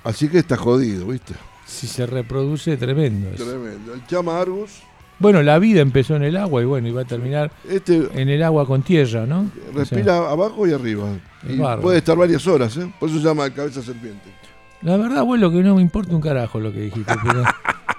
Así 0.03 0.27
que 0.29 0.37
está 0.39 0.55
jodido, 0.57 1.07
¿viste? 1.07 1.33
Si 1.65 1.87
se 1.87 2.05
reproduce, 2.05 2.77
tremendo. 2.77 3.29
eso. 3.33 3.43
Tremendo. 3.43 3.93
El 3.93 4.05
chama 4.05 4.39
Argus, 4.39 4.83
Bueno, 5.17 5.41
la 5.41 5.57
vida 5.57 5.81
empezó 5.81 6.15
en 6.15 6.23
el 6.23 6.37
agua 6.37 6.61
y 6.61 6.65
bueno, 6.65 6.93
va 6.93 7.01
a 7.01 7.05
terminar 7.05 7.51
este 7.67 8.07
en 8.13 8.29
el 8.29 8.43
agua 8.43 8.67
con 8.67 8.83
tierra, 8.83 9.25
¿no? 9.25 9.41
O 9.41 9.71
sea, 9.71 9.79
respira 9.79 10.17
abajo 10.29 10.67
y 10.67 10.73
arriba. 10.73 11.07
Y 11.47 11.57
puede 11.81 11.97
estar 11.99 12.15
varias 12.17 12.45
horas, 12.47 12.75
¿eh? 12.77 12.91
Por 12.99 13.09
eso 13.09 13.17
se 13.19 13.23
llama 13.25 13.49
cabeza 13.49 13.81
serpiente. 13.81 14.29
la 14.81 14.97
verdad, 14.97 15.19
abuelo, 15.19 15.49
que 15.51 15.63
no 15.63 15.75
me 15.75 15.81
importa 15.81 16.13
un 16.13 16.21
carajo 16.21 16.59
lo 16.59 16.71
que 16.71 16.81
dijiste, 16.81 17.13
pero, 17.25 17.43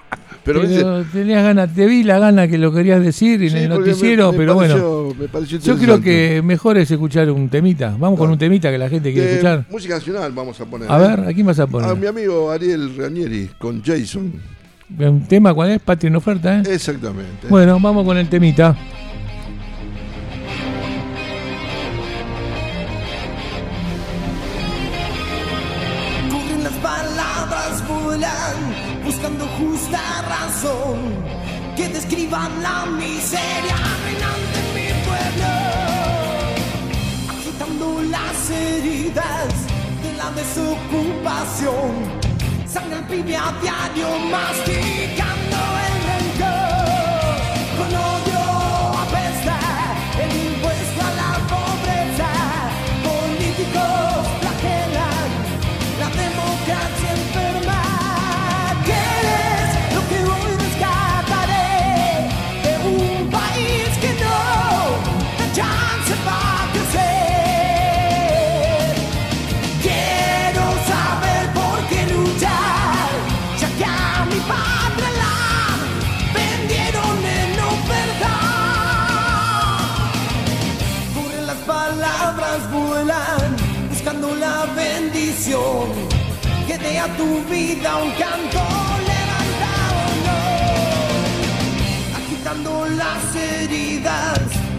Pero, 0.47 1.03
tenías 1.11 1.43
ganas, 1.43 1.73
te 1.73 1.85
vi 1.85 2.03
la 2.03 2.17
gana 2.19 2.47
que 2.47 2.57
lo 2.57 2.73
querías 2.73 3.03
decir 3.03 3.43
en 3.43 3.49
sí, 3.51 3.57
el 3.57 3.69
me- 3.69 3.77
noticiero, 3.77 4.31
me 4.31 4.37
pero 4.37 4.53
bueno. 4.55 4.73
pareció- 4.75 5.15
me 5.19 5.27
pareció 5.27 5.59
Yo 5.59 5.77
creo 5.77 6.01
que 6.01 6.41
mejor 6.43 6.77
es 6.77 6.89
escuchar 6.89 7.29
un 7.29 7.49
temita. 7.49 7.95
Vamos 7.99 8.17
con 8.17 8.29
un 8.31 8.37
temita 8.37 8.71
que 8.71 8.77
la 8.77 8.89
gente 8.89 9.11
quiere 9.11 9.27
De 9.27 9.33
escuchar. 9.33 9.65
Música 9.69 9.95
nacional 9.95 10.31
vamos 10.31 10.59
a 10.61 10.65
poner. 10.65 10.91
A 10.91 10.97
¿eh? 10.97 11.07
ver, 11.07 11.19
¿a 11.29 11.33
quién 11.33 11.45
vas 11.45 11.59
a 11.59 11.63
A 11.63 11.65
mi 11.67 11.71
poner? 11.73 12.07
amigo 12.07 12.49
Ariel 12.49 12.95
Ranieri 12.97 13.49
con 13.59 13.83
Jason. 13.83 14.33
¿Un 14.97 15.27
tema 15.27 15.53
cuál 15.53 15.71
es? 15.71 15.81
Patria 15.81 16.07
en 16.07 16.15
oferta, 16.15 16.59
¿eh? 16.59 16.63
Exactamente. 16.71 17.47
Bueno, 17.49 17.77
vamos 17.81 18.05
con 18.05 18.17
el 18.17 18.29
temita. 18.29 18.73
La 32.45 32.85
miseria 32.85 33.75
reinante 34.03 34.59
en 34.59 34.67
mi 34.75 34.89
pueblo, 35.07 35.49
agitando 37.29 38.01
las 38.11 38.49
heridas 38.51 39.47
de 40.03 40.13
la 40.13 40.29
desocupación, 40.31 41.91
sangre 42.67 42.97
al 42.97 43.07
pibe 43.07 43.35
a 43.35 43.51
diario 43.59 44.19
masticando 44.29 45.36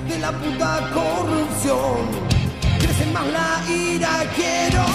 de 0.08 0.18
la 0.18 0.32
puta 0.32 0.90
corrupción. 0.94 1.98
Crece 2.78 3.06
más 3.12 3.26
la 3.26 3.62
ira, 3.70 4.24
quiero 4.34 4.87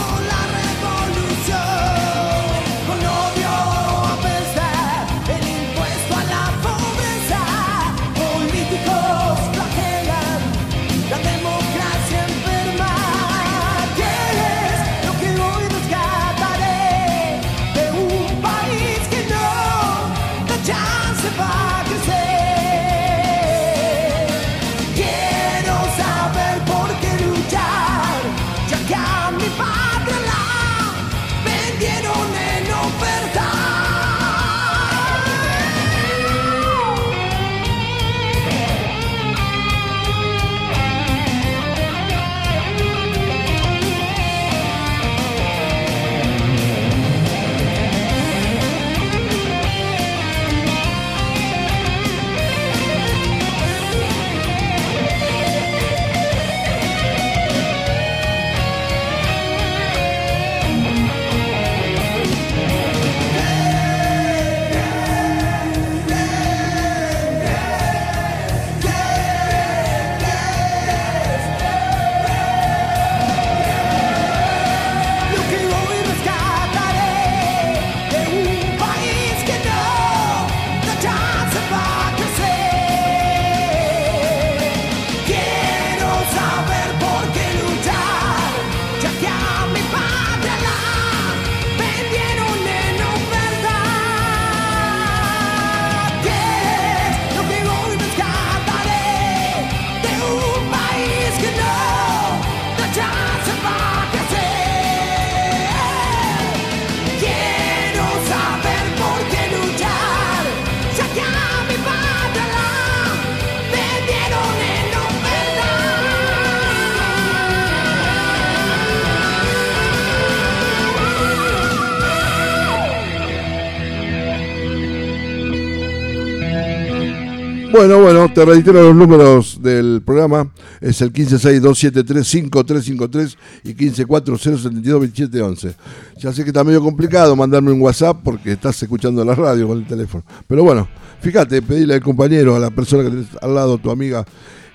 Bueno, 127.74 128.00
bueno, 128.00 128.32
te 128.32 128.46
reitero 128.46 128.84
los 128.84 128.96
números 128.96 129.58
del 129.60 130.04
programa. 130.06 130.52
Es 130.80 131.02
el 131.02 131.12
1562735353 131.12 133.36
y 133.64 133.74
1540722711. 133.74 135.74
Ya 136.20 136.32
sé 136.32 136.44
que 136.44 136.52
está 136.52 136.64
medio 136.64 136.84
complicado 136.84 137.36
mandarme 137.36 137.72
un 137.72 137.82
WhatsApp 137.82 138.20
porque 138.24 138.52
estás 138.52 138.84
escuchando 138.84 139.26
la 139.26 139.34
radio 139.34 139.68
con 139.68 139.80
el 139.80 139.88
teléfono. 139.88 140.24
Pero 140.48 140.64
bueno, 140.64 140.88
fíjate, 141.20 141.64
pedirle 141.64 141.96
al 141.96 142.04
compañero, 142.04 142.56
a 142.56 142.60
la 142.60 142.70
persona 142.70 143.06
que 143.06 143.10
tenés 143.10 143.30
al 143.42 143.56
lado, 143.56 143.80
tu 143.80 143.90
amiga, 143.90 144.24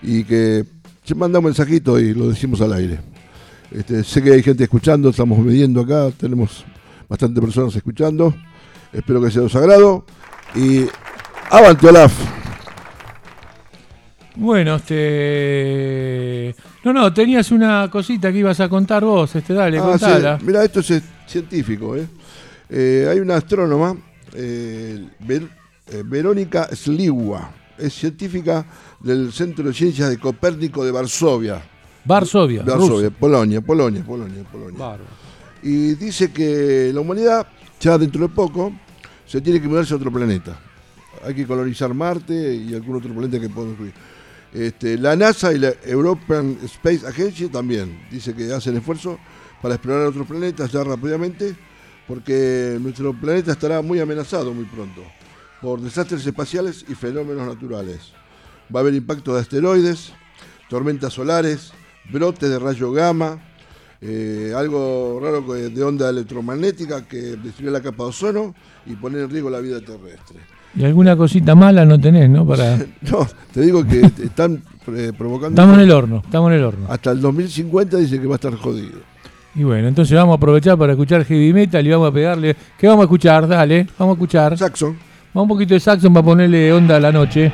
y 0.02 0.24
que 0.24 0.64
se 1.04 1.14
manda 1.14 1.38
un 1.38 1.44
mensajito 1.44 2.00
y 2.00 2.14
lo 2.14 2.28
decimos 2.28 2.60
al 2.62 2.72
aire. 2.72 2.98
Este, 3.70 4.02
sé 4.02 4.20
que 4.20 4.32
hay 4.32 4.42
gente 4.42 4.64
escuchando, 4.64 5.10
estamos 5.10 5.38
midiendo 5.38 5.82
acá, 5.82 6.10
tenemos 6.18 6.64
bastantes 7.08 7.44
personas 7.44 7.76
escuchando. 7.76 8.34
Espero 8.92 9.22
que 9.22 9.30
sea 9.30 9.42
de 9.42 9.48
su 9.48 9.56
agrado. 9.56 10.04
Y 10.56 10.86
avante 11.48 11.86
Olaf. 11.86 12.37
Bueno, 14.40 14.76
este. 14.76 16.54
No, 16.84 16.92
no, 16.92 17.12
tenías 17.12 17.50
una 17.50 17.90
cosita 17.90 18.30
que 18.32 18.38
ibas 18.38 18.60
a 18.60 18.68
contar 18.68 19.04
vos, 19.04 19.34
este, 19.34 19.52
dale, 19.52 19.78
Ah, 19.78 19.82
contala. 19.82 20.38
sí, 20.38 20.46
Mira, 20.46 20.64
esto 20.64 20.78
es 20.80 21.02
científico. 21.26 21.96
¿eh? 21.96 22.06
Eh, 22.70 23.08
hay 23.10 23.18
una 23.18 23.34
astrónoma, 23.36 23.96
eh, 24.34 25.08
Ver- 25.20 25.48
eh, 25.88 26.02
Verónica 26.06 26.68
Sliwa, 26.72 27.50
es 27.76 27.92
científica 27.94 28.64
del 29.00 29.32
Centro 29.32 29.64
de 29.64 29.72
Ciencias 29.74 30.08
de 30.08 30.18
Copérnico 30.18 30.84
de 30.84 30.92
Varsovia. 30.92 31.60
Varsovia, 32.04 32.62
Varsovia, 32.62 32.88
Rusia. 32.88 33.10
Polonia, 33.10 33.60
Polonia, 33.60 34.04
Polonia, 34.04 34.44
Polonia. 34.50 34.98
Y 35.64 35.94
dice 35.96 36.30
que 36.32 36.92
la 36.94 37.00
humanidad, 37.00 37.44
ya 37.80 37.98
dentro 37.98 38.28
de 38.28 38.32
poco, 38.32 38.72
se 39.26 39.40
tiene 39.40 39.60
que 39.60 39.66
mudarse 39.66 39.94
a 39.94 39.96
otro 39.96 40.12
planeta. 40.12 40.56
Hay 41.26 41.34
que 41.34 41.44
colonizar 41.44 41.92
Marte 41.92 42.54
y 42.54 42.72
algún 42.72 42.96
otro 42.96 43.12
planeta 43.12 43.40
que 43.40 43.48
podemos 43.48 43.72
incluir. 43.74 43.92
Este, 44.52 44.96
la 44.96 45.14
NASA 45.14 45.52
y 45.52 45.58
la 45.58 45.74
European 45.84 46.58
Space 46.64 47.06
Agency 47.06 47.48
también 47.48 48.06
dice 48.10 48.34
que 48.34 48.52
hacen 48.52 48.76
esfuerzo 48.76 49.18
para 49.60 49.74
explorar 49.74 50.06
otros 50.06 50.26
planetas 50.26 50.72
ya 50.72 50.82
rápidamente, 50.84 51.54
porque 52.06 52.78
nuestro 52.80 53.12
planeta 53.12 53.52
estará 53.52 53.82
muy 53.82 54.00
amenazado 54.00 54.54
muy 54.54 54.64
pronto 54.64 55.02
por 55.60 55.80
desastres 55.80 56.24
espaciales 56.26 56.84
y 56.88 56.94
fenómenos 56.94 57.46
naturales. 57.46 58.12
Va 58.74 58.80
a 58.80 58.82
haber 58.82 58.94
impacto 58.94 59.34
de 59.34 59.40
asteroides, 59.40 60.12
tormentas 60.70 61.12
solares, 61.12 61.72
brotes 62.10 62.48
de 62.48 62.58
rayo 62.58 62.92
gamma, 62.92 63.42
eh, 64.00 64.52
algo 64.56 65.18
raro 65.20 65.42
de 65.42 65.82
onda 65.82 66.08
electromagnética 66.08 67.06
que 67.06 67.36
destruye 67.36 67.70
la 67.70 67.82
capa 67.82 68.04
de 68.04 68.10
ozono 68.10 68.54
y 68.86 68.94
poner 68.94 69.22
en 69.22 69.30
riesgo 69.30 69.50
la 69.50 69.60
vida 69.60 69.80
terrestre. 69.80 70.57
Y 70.76 70.84
alguna 70.84 71.16
cosita 71.16 71.54
mala 71.54 71.84
no 71.84 71.98
tenés, 72.00 72.28
¿no? 72.30 72.46
Para... 72.46 72.78
No, 73.10 73.26
te 73.52 73.62
digo 73.62 73.84
que 73.84 74.00
están 74.00 74.62
eh, 74.94 75.12
provocando... 75.16 75.60
Estamos 75.60 75.76
en 75.76 75.84
el 75.84 75.90
horno, 75.90 76.22
estamos 76.24 76.50
en 76.50 76.58
el 76.58 76.64
horno. 76.64 76.86
Hasta 76.88 77.12
el 77.12 77.20
2050 77.20 77.96
dice 77.96 78.20
que 78.20 78.26
va 78.26 78.34
a 78.34 78.36
estar 78.36 78.54
jodido. 78.54 78.98
Y 79.54 79.64
bueno, 79.64 79.88
entonces 79.88 80.16
vamos 80.16 80.34
a 80.34 80.36
aprovechar 80.36 80.78
para 80.78 80.92
escuchar 80.92 81.24
heavy 81.24 81.52
metal 81.52 81.84
y 81.86 81.90
vamos 81.90 82.10
a 82.10 82.12
pegarle. 82.12 82.56
¿Qué 82.78 82.86
vamos 82.86 83.02
a 83.02 83.04
escuchar? 83.04 83.48
Dale, 83.48 83.86
vamos 83.98 84.12
a 84.12 84.16
escuchar. 84.16 84.58
Saxon. 84.58 84.96
Vamos 85.34 85.50
un 85.50 85.56
poquito 85.56 85.74
de 85.74 85.80
Saxon 85.80 86.12
para 86.12 86.24
ponerle 86.24 86.72
onda 86.72 86.96
a 86.96 87.00
la 87.00 87.10
noche. 87.10 87.52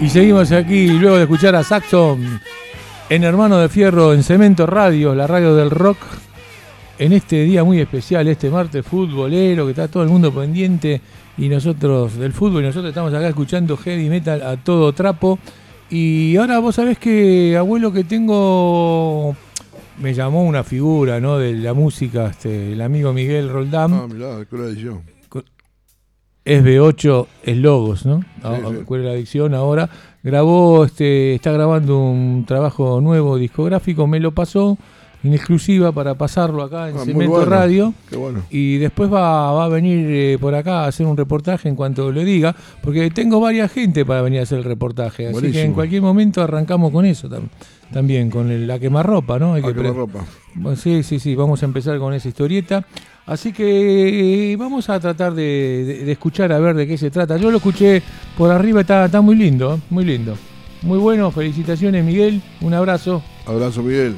Y 0.00 0.08
seguimos 0.10 0.52
aquí 0.52 0.86
luego 0.88 1.16
de 1.16 1.22
escuchar 1.22 1.56
a 1.56 1.64
Saxon 1.64 2.40
en 3.10 3.24
Hermano 3.24 3.58
de 3.58 3.68
Fierro, 3.68 4.14
en 4.14 4.22
Cemento 4.22 4.64
Radio, 4.64 5.12
la 5.12 5.26
radio 5.26 5.56
del 5.56 5.70
rock, 5.70 5.98
en 7.00 7.12
este 7.12 7.42
día 7.42 7.64
muy 7.64 7.80
especial, 7.80 8.28
este 8.28 8.48
martes 8.48 8.86
futbolero, 8.86 9.64
que 9.64 9.72
está 9.72 9.88
todo 9.88 10.04
el 10.04 10.08
mundo 10.08 10.32
pendiente 10.32 11.00
y 11.36 11.48
nosotros 11.48 12.16
del 12.16 12.32
fútbol, 12.32 12.62
nosotros 12.62 12.90
estamos 12.90 13.12
acá 13.12 13.28
escuchando 13.28 13.76
heavy 13.76 14.08
metal 14.08 14.40
a 14.42 14.56
todo 14.56 14.92
trapo. 14.92 15.38
Y 15.90 16.36
ahora 16.36 16.60
vos 16.60 16.76
sabés 16.76 16.98
que, 16.98 17.56
abuelo, 17.56 17.92
que 17.92 18.04
tengo, 18.04 19.34
me 20.00 20.14
llamó 20.14 20.44
una 20.44 20.62
figura 20.62 21.18
¿no? 21.18 21.38
de 21.38 21.54
la 21.54 21.74
música, 21.74 22.28
este, 22.28 22.72
el 22.72 22.80
amigo 22.82 23.12
Miguel 23.12 23.48
Roldán. 23.48 23.94
Ah, 23.94 24.06
mirá, 24.08 24.44
¿qué 24.48 25.17
SB8 26.48 27.26
es 27.44 27.56
Logos, 27.58 28.06
¿no? 28.06 28.24
Ah, 28.42 28.58
Cuál 28.86 29.04
la 29.04 29.10
adicción 29.10 29.54
ahora. 29.54 29.90
Grabó, 30.22 30.84
este, 30.84 31.34
está 31.34 31.52
grabando 31.52 31.98
un 31.98 32.44
trabajo 32.46 33.00
nuevo 33.00 33.36
discográfico, 33.36 34.06
me 34.06 34.18
lo 34.18 34.32
pasó 34.32 34.78
en 35.24 35.34
exclusiva 35.34 35.92
para 35.92 36.14
pasarlo 36.14 36.62
acá 36.62 36.88
en 36.88 36.96
ah, 36.96 37.04
Cemento. 37.04 37.44
Radio. 37.44 37.92
Y 38.50 38.78
después 38.78 39.12
va, 39.12 39.52
va 39.52 39.64
a 39.66 39.68
venir 39.68 40.06
eh, 40.08 40.38
por 40.40 40.54
acá 40.54 40.84
a 40.84 40.86
hacer 40.86 41.06
un 41.06 41.16
reportaje 41.16 41.68
en 41.68 41.76
cuanto 41.76 42.10
lo 42.10 42.24
diga, 42.24 42.54
porque 42.82 43.10
tengo 43.10 43.40
varias 43.40 43.70
gente 43.70 44.04
para 44.04 44.22
venir 44.22 44.40
a 44.40 44.44
hacer 44.44 44.58
el 44.58 44.64
reportaje. 44.64 45.28
Así 45.28 45.52
que 45.52 45.62
en 45.62 45.74
cualquier 45.74 46.02
momento 46.02 46.42
arrancamos 46.42 46.92
con 46.92 47.04
eso 47.04 47.28
tam 47.28 47.48
también, 47.92 48.30
con 48.30 48.50
el, 48.50 48.66
la 48.66 48.78
quemarropa, 48.78 49.38
¿no? 49.38 49.54
Hay 49.54 49.62
que 49.62 49.74
quemarropa. 49.74 50.24
Sí, 50.76 51.02
sí, 51.02 51.18
sí, 51.18 51.34
vamos 51.34 51.62
a 51.62 51.66
empezar 51.66 51.98
con 51.98 52.12
esa 52.12 52.28
historieta. 52.28 52.84
Así 53.28 53.52
que 53.52 54.52
eh, 54.52 54.56
vamos 54.56 54.88
a 54.88 54.98
tratar 54.98 55.34
de, 55.34 56.10
escuchar 56.10 56.50
a 56.50 56.58
ver 56.58 56.74
de 56.74 56.86
qué 56.86 56.96
se 56.96 57.10
trata. 57.10 57.36
Yo 57.36 57.50
lo 57.50 57.58
escuché 57.58 58.02
por 58.38 58.50
arriba, 58.50 58.80
está, 58.80 59.04
está 59.04 59.20
muy 59.20 59.36
lindo, 59.36 59.74
¿eh? 59.74 59.80
muy 59.90 60.04
lindo. 60.06 60.34
Muy 60.80 60.98
bueno, 60.98 61.30
felicitaciones 61.30 62.02
Miguel, 62.04 62.40
un 62.62 62.72
abrazo. 62.72 63.22
Abrazo, 63.44 63.82
Miguel. 63.82 64.16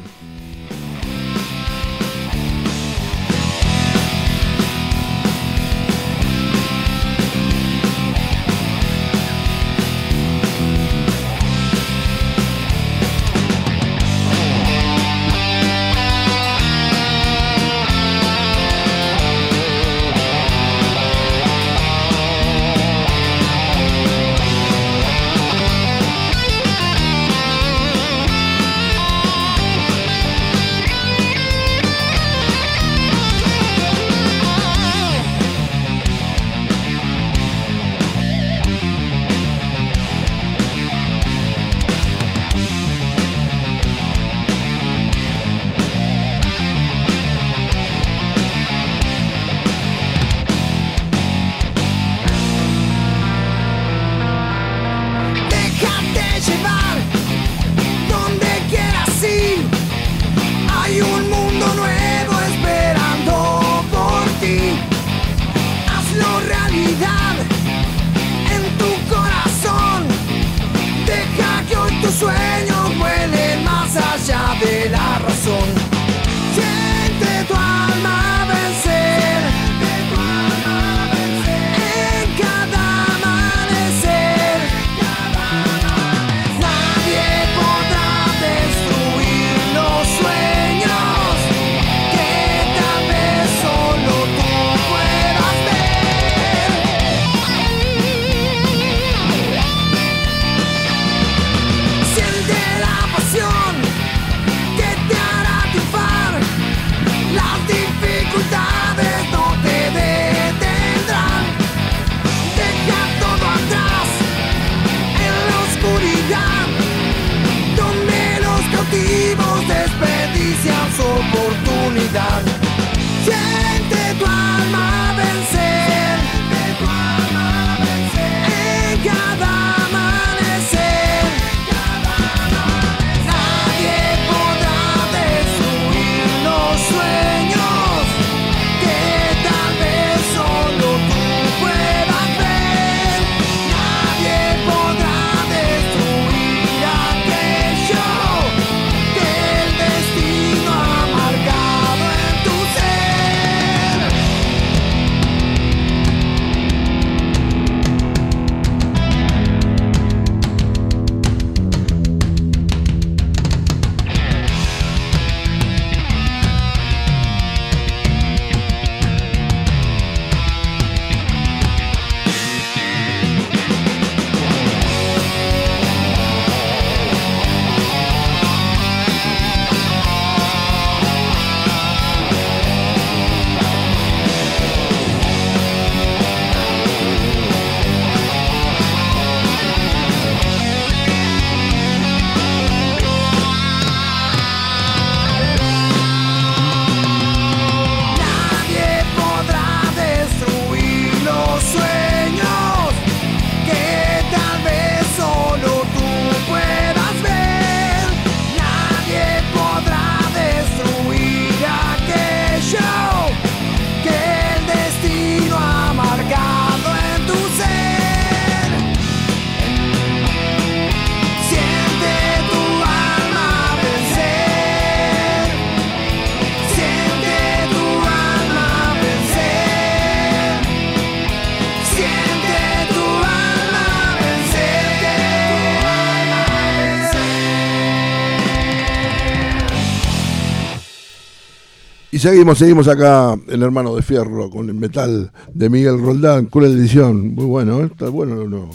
Seguimos, 242.20 242.58
seguimos 242.58 242.86
acá, 242.86 243.36
el 243.48 243.62
hermano 243.62 243.96
de 243.96 244.02
Fierro, 244.02 244.50
con 244.50 244.68
el 244.68 244.74
metal 244.74 245.32
de 245.52 245.68
Miguel 245.68 246.00
Roldán, 246.00 246.46
cruel 246.46 246.78
edición. 246.78 247.34
Muy 247.34 247.46
bueno, 247.46 247.80
¿eh? 247.80 247.86
Está 247.86 248.08
bueno. 248.08 248.70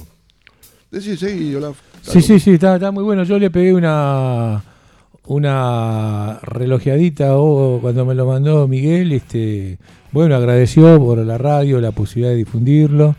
Decí, 0.91 1.15
seguí, 1.15 1.55
Olaf. 1.55 1.77
Sí, 2.01 2.21
sí, 2.21 2.39
sí, 2.39 2.51
está, 2.51 2.75
está 2.75 2.91
muy 2.91 3.03
bueno. 3.03 3.23
Yo 3.23 3.39
le 3.39 3.49
pegué 3.49 3.73
una 3.73 4.63
una 5.27 6.39
relojeadita 6.43 7.38
o 7.38 7.79
cuando 7.81 8.05
me 8.05 8.15
lo 8.15 8.25
mandó 8.25 8.67
Miguel, 8.67 9.12
este, 9.12 9.79
bueno, 10.12 10.36
agradeció 10.36 10.99
por 10.99 11.17
la 11.17 11.38
radio, 11.38 11.81
la 11.81 11.91
posibilidad 11.91 12.31
de 12.31 12.38
difundirlo. 12.38 13.15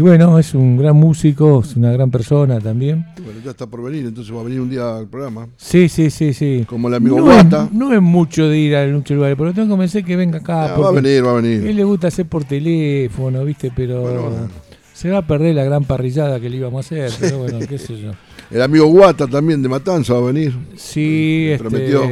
Y 0.00 0.02
bueno, 0.02 0.38
es 0.38 0.54
un 0.54 0.78
gran 0.78 0.96
músico, 0.96 1.60
es 1.62 1.76
una 1.76 1.92
gran 1.92 2.10
persona 2.10 2.58
también. 2.58 3.04
Bueno, 3.22 3.38
ya 3.44 3.50
está 3.50 3.66
por 3.66 3.82
venir, 3.82 4.06
entonces 4.06 4.34
va 4.34 4.40
a 4.40 4.44
venir 4.44 4.58
un 4.62 4.70
día 4.70 4.96
al 4.96 5.06
programa. 5.08 5.46
Sí, 5.58 5.90
sí, 5.90 6.08
sí, 6.08 6.32
sí. 6.32 6.64
Como 6.66 6.88
el 6.88 6.94
amigo 6.94 7.16
no 7.18 7.24
Guata. 7.24 7.64
Es, 7.64 7.72
no 7.74 7.92
es 7.92 8.00
mucho 8.00 8.48
de 8.48 8.56
ir 8.58 8.76
a 8.76 8.86
muchos 8.86 9.14
lugares, 9.14 9.36
pero 9.36 9.52
tengo 9.52 9.66
que 9.66 9.70
convencer 9.72 10.02
que 10.02 10.16
venga 10.16 10.38
acá. 10.38 10.72
Ah, 10.74 10.78
va 10.78 10.88
a 10.88 10.92
venir, 10.92 11.22
va 11.22 11.32
a 11.32 11.34
venir. 11.34 11.66
Él 11.66 11.76
le 11.76 11.84
gusta 11.84 12.08
hacer 12.08 12.24
por 12.24 12.44
teléfono, 12.44 13.44
¿viste? 13.44 13.70
Pero 13.76 14.00
Bueno, 14.00 14.22
bueno. 14.22 14.48
se 14.94 15.10
va 15.10 15.18
a 15.18 15.26
perder 15.26 15.54
la 15.54 15.64
gran 15.64 15.84
parrillada 15.84 16.40
que 16.40 16.48
le 16.48 16.56
íbamos 16.56 16.78
a 16.78 16.80
hacer, 16.80 17.12
pero 17.20 17.40
bueno, 17.40 17.58
qué 17.68 17.76
sé 17.76 18.00
yo. 18.00 18.12
El 18.50 18.62
amigo 18.62 18.86
Guata 18.86 19.26
también 19.26 19.60
de 19.60 19.68
Matanza 19.68 20.14
va 20.14 20.20
a 20.20 20.32
venir. 20.32 20.54
Sí, 20.78 21.44
Me 21.48 21.52
este, 21.56 21.58
prometió. 21.68 22.02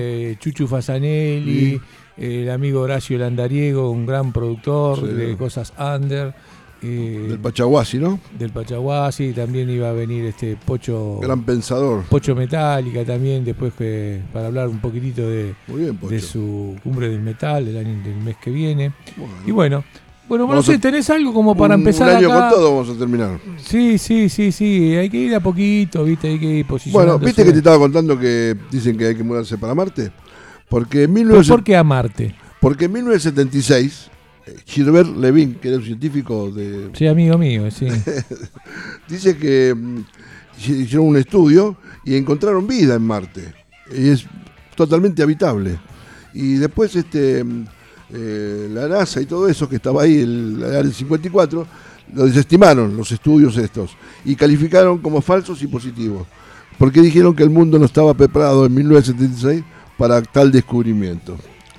Chuchu 0.41 0.67
Fasanelli, 0.67 1.81
el 2.19 2.51
amigo 2.51 2.83
Horacio 2.83 3.17
Landariego, 3.17 3.91
un 3.91 4.05
gran 4.05 4.31
productor 4.31 4.99
Sí. 5.01 5.07
de 5.07 5.37
cosas 5.39 5.73
under. 5.79 6.35
Eh, 6.83 7.27
Del 7.29 7.39
Pachaguasi, 7.39 7.99
¿no? 7.99 8.21
del 8.39 8.51
Pachaguasi, 8.51 9.33
también 9.33 9.69
iba 9.71 9.89
a 9.89 9.93
venir 9.93 10.25
este 10.27 10.57
Pocho 10.57 11.19
Gran 11.21 11.43
pensador. 11.43 12.05
Pocho 12.05 12.35
Metálica 12.35 13.05
también, 13.05 13.45
después 13.45 13.73
que, 13.75 14.21
para 14.33 14.47
hablar 14.47 14.69
un 14.69 14.81
poquitito 14.81 15.29
de, 15.29 15.55
Muy 15.67 15.83
bien, 15.83 15.99
de 16.09 16.21
su 16.21 16.77
cumbre 16.83 17.09
del 17.09 17.21
metal 17.21 17.65
del 17.65 17.77
año 17.79 18.03
del 18.03 18.17
mes 18.17 18.37
que 18.37 18.51
viene. 18.51 18.93
Bueno. 19.17 19.35
Y 19.47 19.51
bueno, 19.51 19.85
bueno, 20.29 20.47
no 20.47 20.63
sé, 20.63 20.79
¿tenés 20.79 21.09
algo 21.09 21.33
como 21.33 21.57
para 21.57 21.75
un, 21.75 21.81
empezar 21.81 22.11
un 22.11 22.17
año 22.17 22.31
acá? 22.31 22.51
con 22.51 22.59
todo 22.59 22.77
vamos 22.77 22.95
a 22.95 22.99
terminar. 22.99 23.41
Sí, 23.57 23.97
sí, 23.97 24.29
sí, 24.29 24.53
sí, 24.53 24.95
hay 24.95 25.09
que 25.09 25.17
ir 25.17 25.35
a 25.35 25.41
poquito, 25.41 26.05
¿viste? 26.05 26.29
Hay 26.29 26.39
que 26.39 26.47
ir 26.47 26.67
posicionándose. 26.67 27.19
Bueno, 27.19 27.27
¿viste 27.27 27.45
que 27.45 27.53
te 27.53 27.59
estaba 27.59 27.79
contando 27.79 28.19
que 28.19 28.55
dicen 28.71 28.99
que 28.99 29.07
hay 29.07 29.17
que 29.17 29.25
mudarse 29.25 29.57
para 29.57 29.75
Marte? 29.75 30.13
Porque 30.69 31.05
en, 31.05 31.15
¿Por, 31.15 31.25
19... 31.25 31.49
por 31.49 31.65
qué 31.65 31.77
a 31.77 31.83
Marte? 31.83 32.35
Porque 32.61 32.85
en 32.85 32.93
1976, 32.93 34.07
eh, 34.07 34.18
Gilbert 34.67 35.17
Levin, 35.17 35.55
que 35.55 35.69
era 35.69 35.79
un 35.79 35.85
científico 35.85 36.51
de... 36.51 36.91
Sí, 36.95 37.07
amigo 37.07 37.39
mío, 37.39 37.71
sí. 37.71 37.87
Dice 39.09 39.37
que 39.37 39.75
mm, 39.75 40.01
hicieron 40.59 41.09
un 41.09 41.17
estudio 41.17 41.77
y 42.05 42.17
encontraron 42.17 42.67
vida 42.67 42.95
en 42.95 43.03
Marte. 43.03 43.55
Y 43.91 44.11
es 44.11 44.27
totalmente 44.75 45.23
habitable. 45.23 45.79
Y 46.35 46.55
después 46.55 46.95
este, 46.97 47.43
mm, 47.43 47.65
eh, 48.15 48.69
la 48.73 48.89
NASA 48.89 49.21
y 49.21 49.27
todo 49.27 49.49
eso 49.49 49.69
que 49.69 49.77
estaba 49.77 50.03
ahí, 50.03 50.19
el, 50.19 50.63
el 50.63 50.77
Área 50.77 50.93
54, 50.93 51.67
lo 52.15 52.25
desestimaron 52.25 52.97
los 52.97 53.13
estudios 53.13 53.57
estos 53.57 53.91
y 54.25 54.35
calificaron 54.35 54.99
como 54.99 55.21
falsos 55.21 55.63
y 55.63 55.67
positivos. 55.67 56.27
Porque 56.79 57.01
dijeron 57.01 57.35
que 57.35 57.43
el 57.43 57.51
mundo 57.51 57.79
no 57.79 57.87
estaba 57.87 58.15
preparado 58.15 58.67
en 58.67 58.75
1976 58.75 59.65
para 59.97 60.23
tal 60.23 60.53
descubrimiento. 60.53 61.37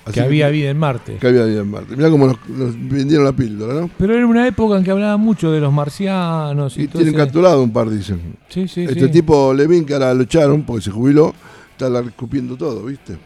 Así 0.09 0.19
que 0.19 0.25
había 0.25 0.49
vida 0.49 0.69
en 0.69 0.77
Marte. 0.77 1.17
que 1.19 1.27
había 1.27 1.45
vida 1.45 1.61
en 1.61 1.69
Marte. 1.69 1.95
Mirá 1.95 2.09
cómo 2.09 2.27
nos, 2.27 2.37
nos 2.49 2.73
vendieron 2.75 3.25
la 3.25 3.31
píldora, 3.33 3.73
¿no? 3.81 3.89
Pero 3.97 4.15
era 4.15 4.25
una 4.25 4.47
época 4.47 4.77
en 4.77 4.83
que 4.83 4.91
hablaban 4.91 5.19
mucho 5.21 5.51
de 5.51 5.59
los 5.59 5.71
marcianos 5.73 6.77
y, 6.77 6.83
Y 6.83 6.87
tienen 6.87 7.13
capturado 7.13 7.61
un 7.63 7.71
par, 7.71 7.89
dicen. 7.89 8.37
Sí, 8.49 8.67
sí, 8.67 8.83
este 8.83 9.05
sí. 9.05 9.11
tipo 9.11 9.53
Levin, 9.53 9.85
que 9.85 9.93
ahora 9.93 10.13
lo 10.13 10.23
echaron 10.23 10.63
porque 10.63 10.83
se 10.83 10.91
jubiló, 10.91 11.33
está 11.71 11.89
la- 11.89 12.01
escupiendo 12.01 12.55
todo, 12.55 12.83
¿viste? 12.85 13.17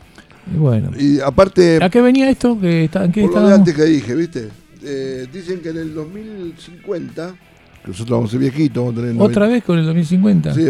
Y 0.53 0.57
bueno. 0.57 0.91
Y 0.99 1.19
aparte, 1.21 1.79
¿A 1.81 1.89
qué 1.89 2.01
venía 2.01 2.29
esto? 2.29 2.59
¿Que 2.59 2.85
está, 2.85 3.05
¿En 3.05 3.11
qué 3.11 3.21
por 3.23 3.41
lo 3.41 3.47
de 3.47 3.53
antes 3.55 3.73
que 3.73 3.83
dije, 3.85 4.13
¿viste? 4.15 4.49
Eh, 4.83 5.27
dicen 5.31 5.61
que 5.61 5.69
en 5.69 5.77
el 5.77 5.93
2050, 5.93 7.35
que 7.81 7.87
nosotros 7.87 8.17
vamos 8.17 8.29
a 8.29 8.31
ser 8.31 8.39
viejitos, 8.41 8.83
vamos 8.83 8.97
a 8.99 9.01
tener 9.01 9.21
¿Otra 9.21 9.45
90, 9.45 9.47
vez 9.47 9.63
con 9.63 9.79
el 9.79 9.85
2050? 9.85 10.53
Sí, 10.53 10.61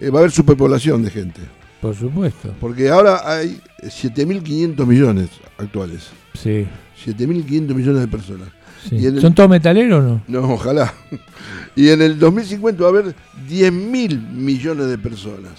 eh, 0.00 0.10
va 0.10 0.18
a 0.18 0.20
haber 0.20 0.30
superpoblación 0.30 1.02
de 1.02 1.10
gente. 1.10 1.40
Por 1.86 1.96
supuesto. 1.96 2.54
Porque 2.60 2.88
ahora 2.88 3.20
hay 3.24 3.60
7.500 3.82 4.86
millones 4.86 5.28
actuales. 5.58 6.08
Sí. 6.34 6.66
7.500 7.04 7.74
millones 7.74 8.00
de 8.00 8.08
personas. 8.08 8.48
sí. 8.88 8.96
Y 8.96 9.06
en 9.06 9.14
el- 9.16 9.20
¿Son 9.20 9.34
todos 9.34 9.48
metaleros 9.48 10.02
o 10.04 10.08
no? 10.08 10.22
No, 10.28 10.52
ojalá. 10.54 10.92
Y 11.76 11.90
en 11.90 12.00
el 12.00 12.18
2050 12.18 12.82
va 12.82 12.88
a 12.88 12.90
haber 12.92 13.14
10.000 13.48 14.30
millones 14.32 14.86
de 14.88 14.96
personas. 14.96 15.52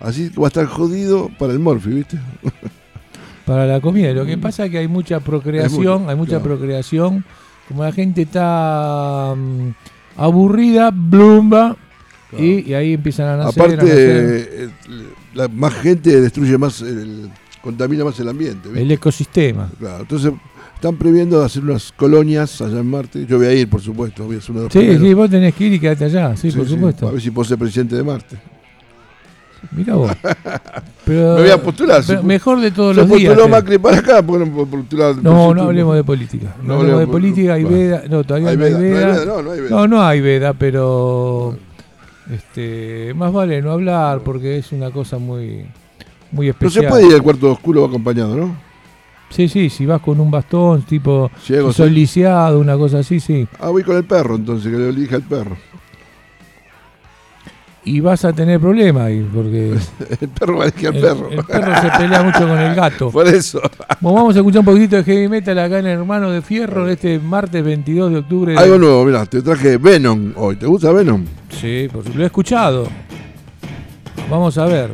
Así 0.00 0.28
que 0.30 0.40
va 0.40 0.46
a 0.46 0.48
estar 0.48 0.66
jodido 0.66 1.30
para 1.38 1.52
el 1.52 1.60
Morphy, 1.60 1.90
¿viste? 1.90 2.18
Para 3.46 3.64
la 3.64 3.80
comida. 3.80 4.12
Lo 4.12 4.26
que 4.26 4.36
pasa 4.38 4.64
es 4.64 4.72
que 4.72 4.78
hay 4.78 4.88
mucha 4.88 5.20
procreación, 5.20 6.00
mucho, 6.00 6.10
hay 6.10 6.16
mucha 6.16 6.40
claro. 6.40 6.44
procreación. 6.56 7.24
Como 7.68 7.84
la 7.84 7.92
gente 7.92 8.22
está 8.22 9.34
mm, 9.36 9.68
aburrida, 10.16 10.90
blumba, 10.92 11.76
y, 12.36 12.68
y 12.70 12.74
ahí 12.74 12.94
empiezan 12.94 13.28
a 13.28 13.36
nacer. 13.44 13.62
a 13.62 13.66
Aparte, 13.66 13.86
eh, 14.64 14.68
la, 15.36 15.48
más 15.48 15.74
gente 15.74 16.20
destruye 16.20 16.56
más, 16.58 16.80
el, 16.80 17.30
contamina 17.62 18.04
más 18.04 18.18
el 18.20 18.28
ambiente. 18.28 18.68
¿viste? 18.68 18.82
el 18.82 18.90
ecosistema. 18.90 19.70
Claro, 19.78 20.00
entonces 20.02 20.32
están 20.74 20.96
previendo 20.96 21.42
hacer 21.42 21.62
unas 21.62 21.92
colonias 21.92 22.60
allá 22.60 22.80
en 22.80 22.90
Marte. 22.90 23.26
Yo 23.26 23.38
voy 23.38 23.46
a 23.46 23.52
ir, 23.52 23.68
por 23.68 23.80
supuesto, 23.80 24.24
voy 24.24 24.36
a 24.36 24.38
de 24.40 24.52
los 24.54 24.72
Sí, 24.72 24.78
primeros. 24.78 25.02
sí, 25.02 25.14
vos 25.14 25.30
tenés 25.30 25.54
que 25.54 25.64
ir 25.66 25.72
y 25.74 25.80
quedarte 25.80 26.04
allá, 26.04 26.36
sí, 26.36 26.50
Sí, 26.50 26.56
por 26.56 26.66
sí, 26.66 26.74
supuesto. 26.74 27.08
A 27.08 27.12
ver 27.12 27.20
si 27.20 27.30
puedo 27.30 27.48
ser 27.48 27.58
presidente 27.58 27.96
de 27.96 28.02
Marte. 28.02 28.36
Mira 29.72 29.94
vos. 29.94 30.10
Pero, 31.04 31.36
Me 31.36 31.42
voy 31.42 31.50
a 31.50 31.62
postular, 31.62 32.02
pero 32.04 32.22
mejor 32.24 32.60
de 32.60 32.70
todos 32.72 32.94
Se 32.96 33.00
los 33.02 33.10
días. 33.10 33.32
postuló 33.32 33.46
eh. 33.46 33.48
Macri 33.48 33.78
para 33.78 33.98
acá, 33.98 34.22
¿por 34.22 34.42
qué 34.42 34.50
no 34.50 34.66
postular? 34.66 35.16
No, 35.22 35.54
no 35.54 35.62
hablemos 35.62 35.94
de 35.94 36.02
política. 36.02 36.54
No, 36.62 36.68
No 36.68 36.74
hablemos 36.80 37.00
de 37.00 37.06
política, 37.06 37.54
hay 37.54 37.64
veda. 37.64 38.02
No, 38.08 38.24
todavía 38.24 38.50
Hay 38.50 38.56
no 38.56 38.64
hay 38.64 38.74
veda, 38.74 39.24
no, 39.24 39.42
no 39.42 39.50
hay 39.52 39.60
veda. 39.60 39.70
No, 39.70 39.88
no 39.88 40.02
hay 40.02 40.20
veda, 40.20 40.52
pero 40.52 41.56
este, 42.30 43.12
más 43.14 43.32
vale 43.32 43.60
no 43.62 43.70
hablar 43.72 44.20
porque 44.20 44.58
es 44.58 44.72
una 44.72 44.90
cosa 44.90 45.18
muy, 45.18 45.66
muy 46.32 46.46
No 46.48 46.52
se 46.54 46.66
especial. 46.66 46.88
puede 46.88 47.06
ir 47.08 47.14
al 47.14 47.22
cuarto 47.22 47.52
oscuro 47.52 47.84
acompañado, 47.84 48.36
¿no? 48.36 48.56
Sí, 49.30 49.48
sí, 49.48 49.70
si 49.70 49.86
vas 49.86 50.00
con 50.00 50.20
un 50.20 50.30
bastón, 50.30 50.82
tipo, 50.82 51.30
Ciego, 51.42 51.72
si 51.72 51.78
sos 51.78 51.88
sí. 51.88 51.94
lisiado, 51.94 52.60
una 52.60 52.76
cosa 52.76 53.00
así, 53.00 53.18
sí. 53.18 53.46
Ah, 53.58 53.70
voy 53.70 53.82
con 53.82 53.96
el 53.96 54.04
perro, 54.04 54.36
entonces, 54.36 54.70
que 54.70 54.78
le 54.78 54.88
elija 54.90 55.16
el 55.16 55.22
perro. 55.22 55.56
Y 57.88 58.00
vas 58.00 58.24
a 58.24 58.32
tener 58.32 58.58
problemas 58.58 59.04
ahí, 59.04 59.24
porque 59.32 59.74
El 60.20 60.28
perro 60.28 60.58
va 60.58 60.64
al 60.64 60.72
el, 60.76 61.00
perro. 61.00 61.30
el 61.30 61.44
perro 61.44 61.72
se 61.80 61.98
pelea 61.98 62.22
mucho 62.24 62.40
con 62.40 62.58
el 62.58 62.74
gato. 62.74 63.10
Por 63.12 63.28
eso. 63.28 63.60
Bueno, 64.00 64.16
vamos 64.18 64.34
a 64.34 64.40
escuchar 64.40 64.58
un 64.60 64.64
poquitito 64.66 64.96
de 64.96 65.04
heavy 65.04 65.28
metal 65.28 65.56
acá 65.60 65.78
en 65.78 65.86
Hermano 65.86 66.30
de 66.32 66.42
Fierro 66.42 66.88
este 66.88 67.18
martes 67.20 67.62
22 67.64 68.10
de 68.10 68.18
octubre. 68.18 68.52
de- 68.52 68.58
Algo 68.58 68.76
nuevo, 68.78 69.04
mira, 69.04 69.24
te 69.26 69.40
traje 69.40 69.76
Venom 69.78 70.32
hoy. 70.34 70.56
¿Te 70.56 70.66
gusta 70.66 70.90
Venom? 70.92 71.24
Sí, 71.48 71.88
por. 71.92 72.12
Lo 72.14 72.22
he 72.24 72.26
escuchado. 72.26 72.88
Vamos 74.28 74.58
a 74.58 74.64
ver. 74.66 74.90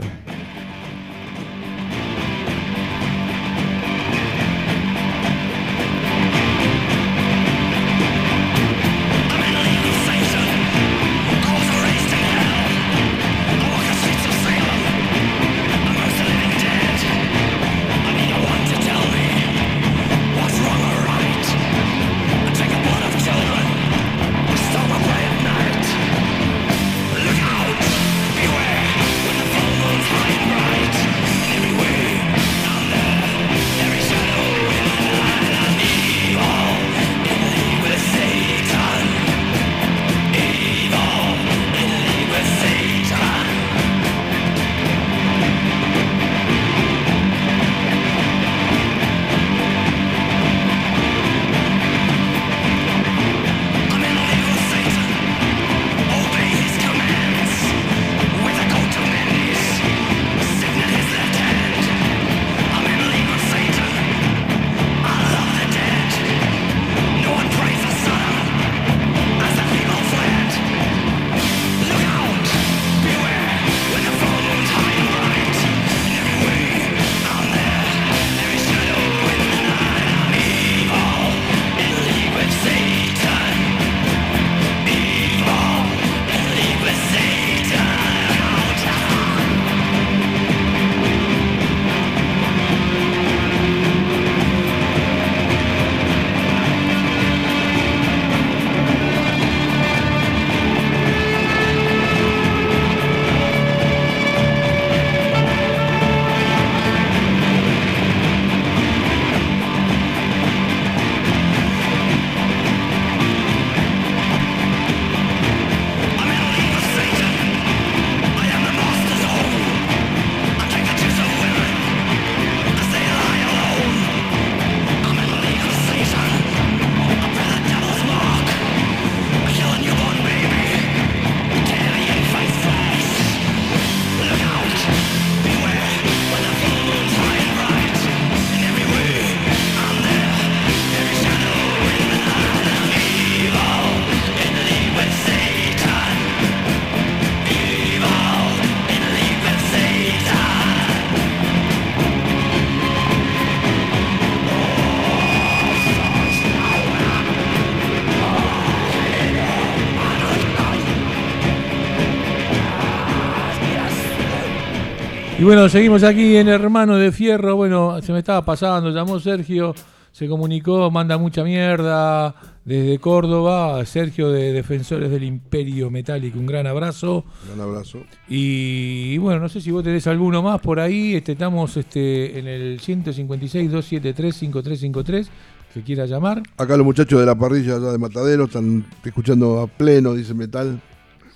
Y 165.43 165.45
bueno, 165.45 165.69
seguimos 165.69 166.05
aquí 166.05 166.37
en 166.37 166.47
Hermano 166.47 166.95
de 166.95 167.11
Fierro. 167.11 167.57
Bueno, 167.57 168.01
se 168.01 168.13
me 168.13 168.21
estaba 168.21 168.45
pasando, 168.45 168.91
llamó 168.91 169.19
Sergio, 169.19 169.75
se 170.13 170.29
comunicó, 170.29 170.89
manda 170.93 171.19
mucha 171.19 171.43
mierda 171.43 172.33
desde 172.65 173.01
Córdoba. 173.01 173.85
Sergio 173.85 174.31
de 174.31 174.53
Defensores 174.53 175.11
del 175.11 175.25
Imperio 175.25 175.91
Metálico, 175.91 176.39
un 176.39 176.47
gran 176.47 176.69
abrazo. 176.69 177.25
Un 177.53 177.61
abrazo. 177.61 178.05
Y, 178.29 179.19
bueno, 179.19 179.41
no 179.41 179.49
sé 179.49 179.61
si 179.61 179.73
vos 179.73 179.83
tenés 179.83 180.07
alguno 180.07 180.45
más 180.45 180.61
por 180.61 180.79
ahí. 180.79 181.17
Este, 181.17 181.33
estamos 181.33 181.77
este, 181.77 182.39
en 182.39 182.47
el 182.47 182.81
156-273-5353, 182.81 185.27
que 185.75 185.83
quiera 185.83 186.07
llamar. 186.07 186.41
Acá 186.57 186.77
los 186.77 186.87
muchachos 186.87 187.19
de 187.19 187.27
la 187.27 187.35
parrilla 187.35 187.79
allá 187.79 187.91
de 187.91 187.99
Matadero 187.99 188.45
están 188.45 188.87
escuchando 189.05 189.61
a 189.61 189.67
pleno, 189.67 190.15
dice 190.15 190.35
Metal. 190.35 190.81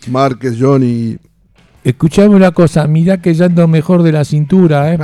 Márquez, 0.07 0.57
Johnny. 0.61 1.19
Escuchame 1.91 2.35
una 2.35 2.51
cosa, 2.51 2.85
mirá 2.89 3.19
que 3.23 3.33
ya 3.33 3.45
ando 3.45 3.69
mejor 3.69 4.03
de 4.03 4.11
la 4.11 4.25
cintura, 4.25 4.93
¿eh? 4.93 4.99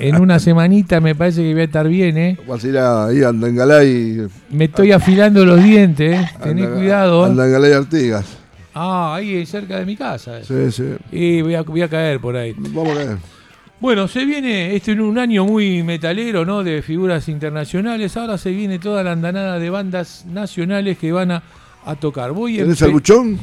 En 0.00 0.20
una 0.20 0.38
semanita 0.38 1.00
me 1.00 1.14
parece 1.14 1.40
que 1.42 1.52
voy 1.52 1.62
a 1.62 1.64
estar 1.64 1.88
bien, 1.88 2.18
¿eh? 2.18 2.36
Vas 2.46 2.62
a 2.62 2.68
ir 2.68 2.76
ahí 2.78 3.22
a 3.22 3.28
Andangalay. 3.30 4.26
Me 4.50 4.64
estoy 4.66 4.92
afilando 4.92 5.46
los 5.46 5.62
dientes, 5.64 6.20
¿eh? 6.20 6.30
Tené 6.42 6.64
Anda- 6.64 6.76
cuidado. 6.76 7.22
¿eh? 7.26 7.30
Andangalay 7.30 7.72
Artigas. 7.72 8.26
Ah, 8.74 9.14
ahí 9.14 9.46
cerca 9.46 9.78
de 9.78 9.86
mi 9.86 9.96
casa. 9.96 10.38
¿eh? 10.40 10.42
Sí, 10.46 10.70
sí. 10.72 10.84
Y 11.10 11.40
voy 11.40 11.54
a, 11.54 11.62
voy 11.62 11.80
a 11.80 11.88
caer 11.88 12.20
por 12.20 12.36
ahí. 12.36 12.54
Vamos 12.58 12.90
a 12.90 12.94
ver. 13.04 13.16
Bueno, 13.80 14.06
se 14.06 14.26
viene 14.26 14.74
este 14.76 14.92
un 14.92 15.18
año 15.18 15.46
muy 15.46 15.82
metalero, 15.82 16.44
¿no? 16.44 16.62
De 16.62 16.82
figuras 16.82 17.30
internacionales. 17.30 18.14
Ahora 18.14 18.36
se 18.36 18.50
viene 18.50 18.78
toda 18.78 19.02
la 19.02 19.12
andanada 19.12 19.58
de 19.58 19.70
bandas 19.70 20.26
nacionales 20.30 20.98
que 20.98 21.12
van 21.12 21.30
a, 21.30 21.42
a 21.86 21.94
tocar. 21.94 22.32
Voy 22.32 22.58
a 22.58 22.64
¿Tenés 22.64 22.82
empe- 22.82 22.84
al 22.84 22.92
buchón? 22.92 23.38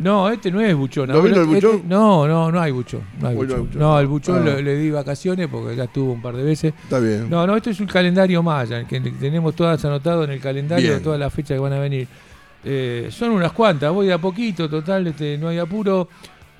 No, 0.00 0.28
este 0.30 0.50
no 0.50 0.60
es 0.60 0.74
buchón. 0.74 1.08
¿No 1.10 1.22
vino 1.22 1.36
Este- 1.36 1.40
el 1.40 1.46
buchón? 1.46 1.82
no, 1.88 2.26
no, 2.26 2.50
no 2.50 2.60
hay 2.60 2.72
buchón. 2.72 3.02
No, 3.20 3.28
hay 3.28 3.36
buchón. 3.36 3.60
buchón. 3.66 3.78
No, 3.80 3.98
el 4.00 4.06
buchón 4.06 4.38
Ah. 4.42 4.44
le, 4.56 4.62
le 4.62 4.76
di 4.76 4.90
vacaciones 4.90 5.46
porque 5.48 5.76
ya 5.76 5.84
estuvo 5.84 6.12
un 6.12 6.22
par 6.22 6.34
de 6.36 6.42
veces. 6.42 6.72
Está 6.84 6.98
bien. 6.98 7.28
No, 7.30 7.46
no, 7.46 7.54
esto 7.56 7.70
es 7.70 7.78
un 7.80 7.86
calendario 7.86 8.42
maya, 8.42 8.86
que 8.86 9.00
tenemos 9.00 9.54
todas 9.54 9.84
anotado 9.84 10.24
en 10.24 10.30
el 10.30 10.40
calendario, 10.40 10.88
Bien. 10.90 11.02
todas 11.02 11.20
las 11.20 11.32
fechas 11.32 11.56
que 11.56 11.60
van 11.60 11.74
a 11.74 11.78
venir. 11.78 12.08
Eh, 12.64 13.08
son 13.10 13.30
unas 13.30 13.52
cuantas, 13.52 13.92
voy 13.92 14.06
de 14.06 14.12
a 14.14 14.18
poquito, 14.18 14.68
total, 14.68 15.06
este, 15.06 15.36
no 15.38 15.48
hay 15.48 15.58
apuro. 15.58 16.08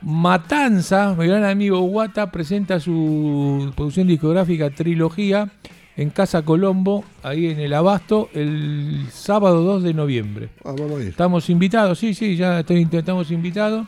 Matanza, 0.03 1.15
mi 1.17 1.27
gran 1.27 1.45
amigo 1.45 1.79
Guata, 1.81 2.31
presenta 2.31 2.81
su 2.81 3.73
producción 3.77 4.07
discográfica 4.07 4.71
Trilogía 4.71 5.51
en 5.97 6.11
Casa 6.11 6.43
Colombo, 6.43 7.05
ahí 7.23 7.47
en 7.49 7.61
el 7.61 7.75
Abasto, 7.75 8.29
el 8.33 9.07
sábado 9.13 9.63
2 9.63 9.83
de 9.83 9.93
noviembre. 9.95 10.49
Ah, 10.65 10.75
vamos 10.79 10.99
a 11.01 11.03
ir. 11.03 11.09
Estamos 11.09 11.51
invitados, 11.51 11.99
sí, 11.99 12.15
sí, 12.15 12.37
ya 12.37 12.61
estoy- 12.61 12.89
estamos 12.91 13.31
invitados. 13.31 13.87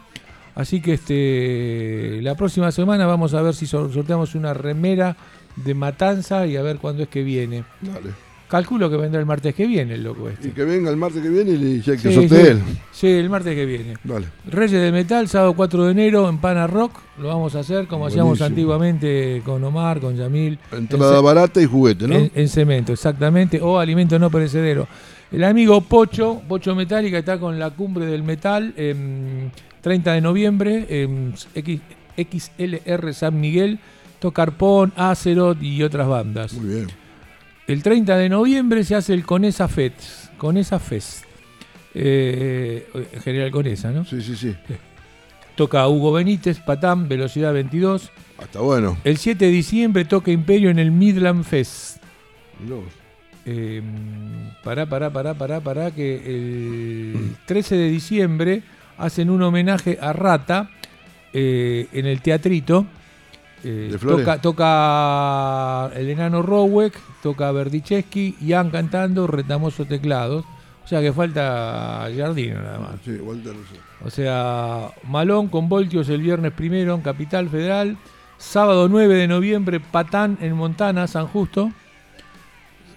Así 0.55 0.83
que 0.83 0.93
este 0.95 2.21
la 2.23 2.35
próxima 2.35 2.71
semana 2.73 3.07
vamos 3.07 3.33
a 3.33 3.41
ver 3.41 3.55
si 3.55 3.67
sor- 3.67 3.91
sorteamos 3.93 4.35
una 4.35 4.53
remera 4.53 5.17
de 5.57 5.73
Matanza 5.75 6.47
y 6.47 6.57
a 6.57 6.63
ver 6.63 6.77
cuándo 6.77 7.03
es 7.05 7.09
que 7.09 7.23
viene. 7.23 7.65
Dale. 7.81 8.11
Calculo 8.53 8.91
que 8.91 8.99
vendrá 8.99 9.19
el 9.19 9.25
martes 9.25 9.55
que 9.55 9.67
viene 9.67 9.95
el 9.95 10.03
loco 10.05 10.29
Y 10.29 10.35
este. 10.35 10.51
que 10.51 10.65
venga 10.65 10.91
el 10.91 10.99
martes 10.99 11.23
que 11.23 11.31
viene 11.31 11.53
y 11.53 11.81
ya 11.81 11.97
que 11.97 12.13
Sí, 12.13 12.29
sí. 12.29 12.35
él. 12.37 12.61
Sí, 12.93 13.07
el 13.09 13.31
martes 13.31 13.55
que 13.55 13.65
viene. 13.65 13.95
Dale. 14.05 14.27
Reyes 14.47 14.79
de 14.79 14.93
Metal, 14.93 15.27
sábado 15.27 15.55
4 15.55 15.87
de 15.87 15.93
enero 15.93 16.29
en 16.29 16.37
Pana 16.37 16.67
Rock. 16.67 16.99
Lo 17.19 17.29
vamos 17.29 17.55
a 17.57 17.61
hacer 17.61 17.87
como 17.87 18.07
hacíamos 18.09 18.43
antiguamente 18.43 19.41
con 19.43 19.65
Omar, 19.65 20.01
con 20.01 20.17
Yamil. 20.17 20.59
Entrada 20.71 21.19
En 21.19 21.25
barata 21.25 21.63
y 21.63 21.65
juguete, 21.65 22.07
¿no? 22.07 22.15
En, 22.15 22.31
en 22.35 22.49
cemento, 22.51 22.93
exactamente. 22.93 23.59
O 23.63 23.79
alimento 23.79 24.19
no 24.19 24.31
perecedero. 24.31 24.87
El 25.31 25.45
amigo 25.45 25.81
Pocho, 25.81 26.43
Pocho 26.47 26.75
Metálica, 26.75 27.17
está 27.17 27.39
con 27.41 27.59
la 27.59 27.71
cumbre 27.71 28.05
del 28.05 28.23
metal. 28.23 28.75
em, 28.77 29.49
30 29.81 30.13
de 30.13 30.21
noviembre, 30.21 30.87
en 30.91 31.33
X- 31.55 31.81
XLR 32.19 33.15
San 33.15 33.41
Miguel. 33.41 33.79
Tocarpón, 34.21 34.93
Acerot 34.95 35.61
y 35.63 35.83
otras 35.83 36.07
bandas. 36.07 36.53
Muy 36.53 36.75
bien. 36.75 36.87
El 37.67 37.83
30 37.83 38.17
de 38.17 38.29
noviembre 38.29 38.85
se 38.85 38.95
hace 38.95 39.15
el 39.15 39.25
Conesa 39.25 39.69
Fest. 39.69 40.35
Conesa 40.37 40.79
Fest. 40.79 41.25
Eh, 41.95 42.87
General 43.23 43.51
Conesa, 43.51 43.91
¿no? 43.91 44.05
Sí, 44.05 44.21
sí, 44.23 44.37
sí. 44.37 44.55
Toca 45.57 45.87
Hugo 45.87 46.13
Benítez, 46.13 46.59
Patán, 46.61 47.09
Velocidad 47.09 47.53
22. 47.53 48.11
Hasta 48.39 48.61
bueno. 48.61 48.97
El 49.05 49.19
7 49.19 49.45
de 49.45 49.51
diciembre 49.51 50.05
toca 50.05 50.31
Imperio 50.31 50.71
en 50.71 50.79
el 50.79 50.91
Midland 50.91 51.45
Fest. 51.45 52.03
Mirá. 52.61 52.77
Eh, 53.45 53.83
pará, 54.63 54.87
pará, 54.87 55.11
pará, 55.11 55.35
pará, 55.35 55.61
pará, 55.61 55.91
que 55.91 56.17
el 56.17 57.37
13 57.47 57.77
de 57.77 57.89
diciembre 57.89 58.63
hacen 58.99 59.31
un 59.31 59.43
homenaje 59.43 59.99
a 60.01 60.13
Rata 60.13 60.71
eh, 61.33 61.89
en 61.93 62.07
el 62.07 62.21
teatrito. 62.23 62.87
Eh, 63.65 63.97
toca, 64.01 64.41
toca 64.41 65.91
el 65.95 66.11
enano 66.11 66.43
Rowek, 66.43 66.95
toca 67.23 67.53
Verdicheschi, 67.53 68.37
Ian 68.41 68.71
cantando, 68.71 69.27
Retamoso 69.27 69.85
teclados. 69.85 70.45
O 70.85 70.89
sea 70.89 71.01
que 71.01 71.13
falta 71.13 72.09
Jardino 72.17 72.61
nada 72.61 72.79
más. 72.81 72.91
Sí, 73.05 73.13
Walter 73.13 73.53
Russo. 73.55 73.75
O 74.05 74.11
sea, 74.11 74.91
Malón 75.09 75.49
con 75.49 75.69
Voltios 75.69 76.09
el 76.09 76.21
viernes 76.21 76.53
primero 76.53 76.95
en 76.95 77.03
Capital 77.03 77.49
Federal. 77.49 77.97
Sábado 78.37 78.89
9 78.89 79.15
de 79.15 79.29
noviembre, 79.29 79.79
Patán 79.79 80.37
en 80.41 80.55
Montana, 80.55 81.07
San 81.07 81.29
Justo. 81.29 81.71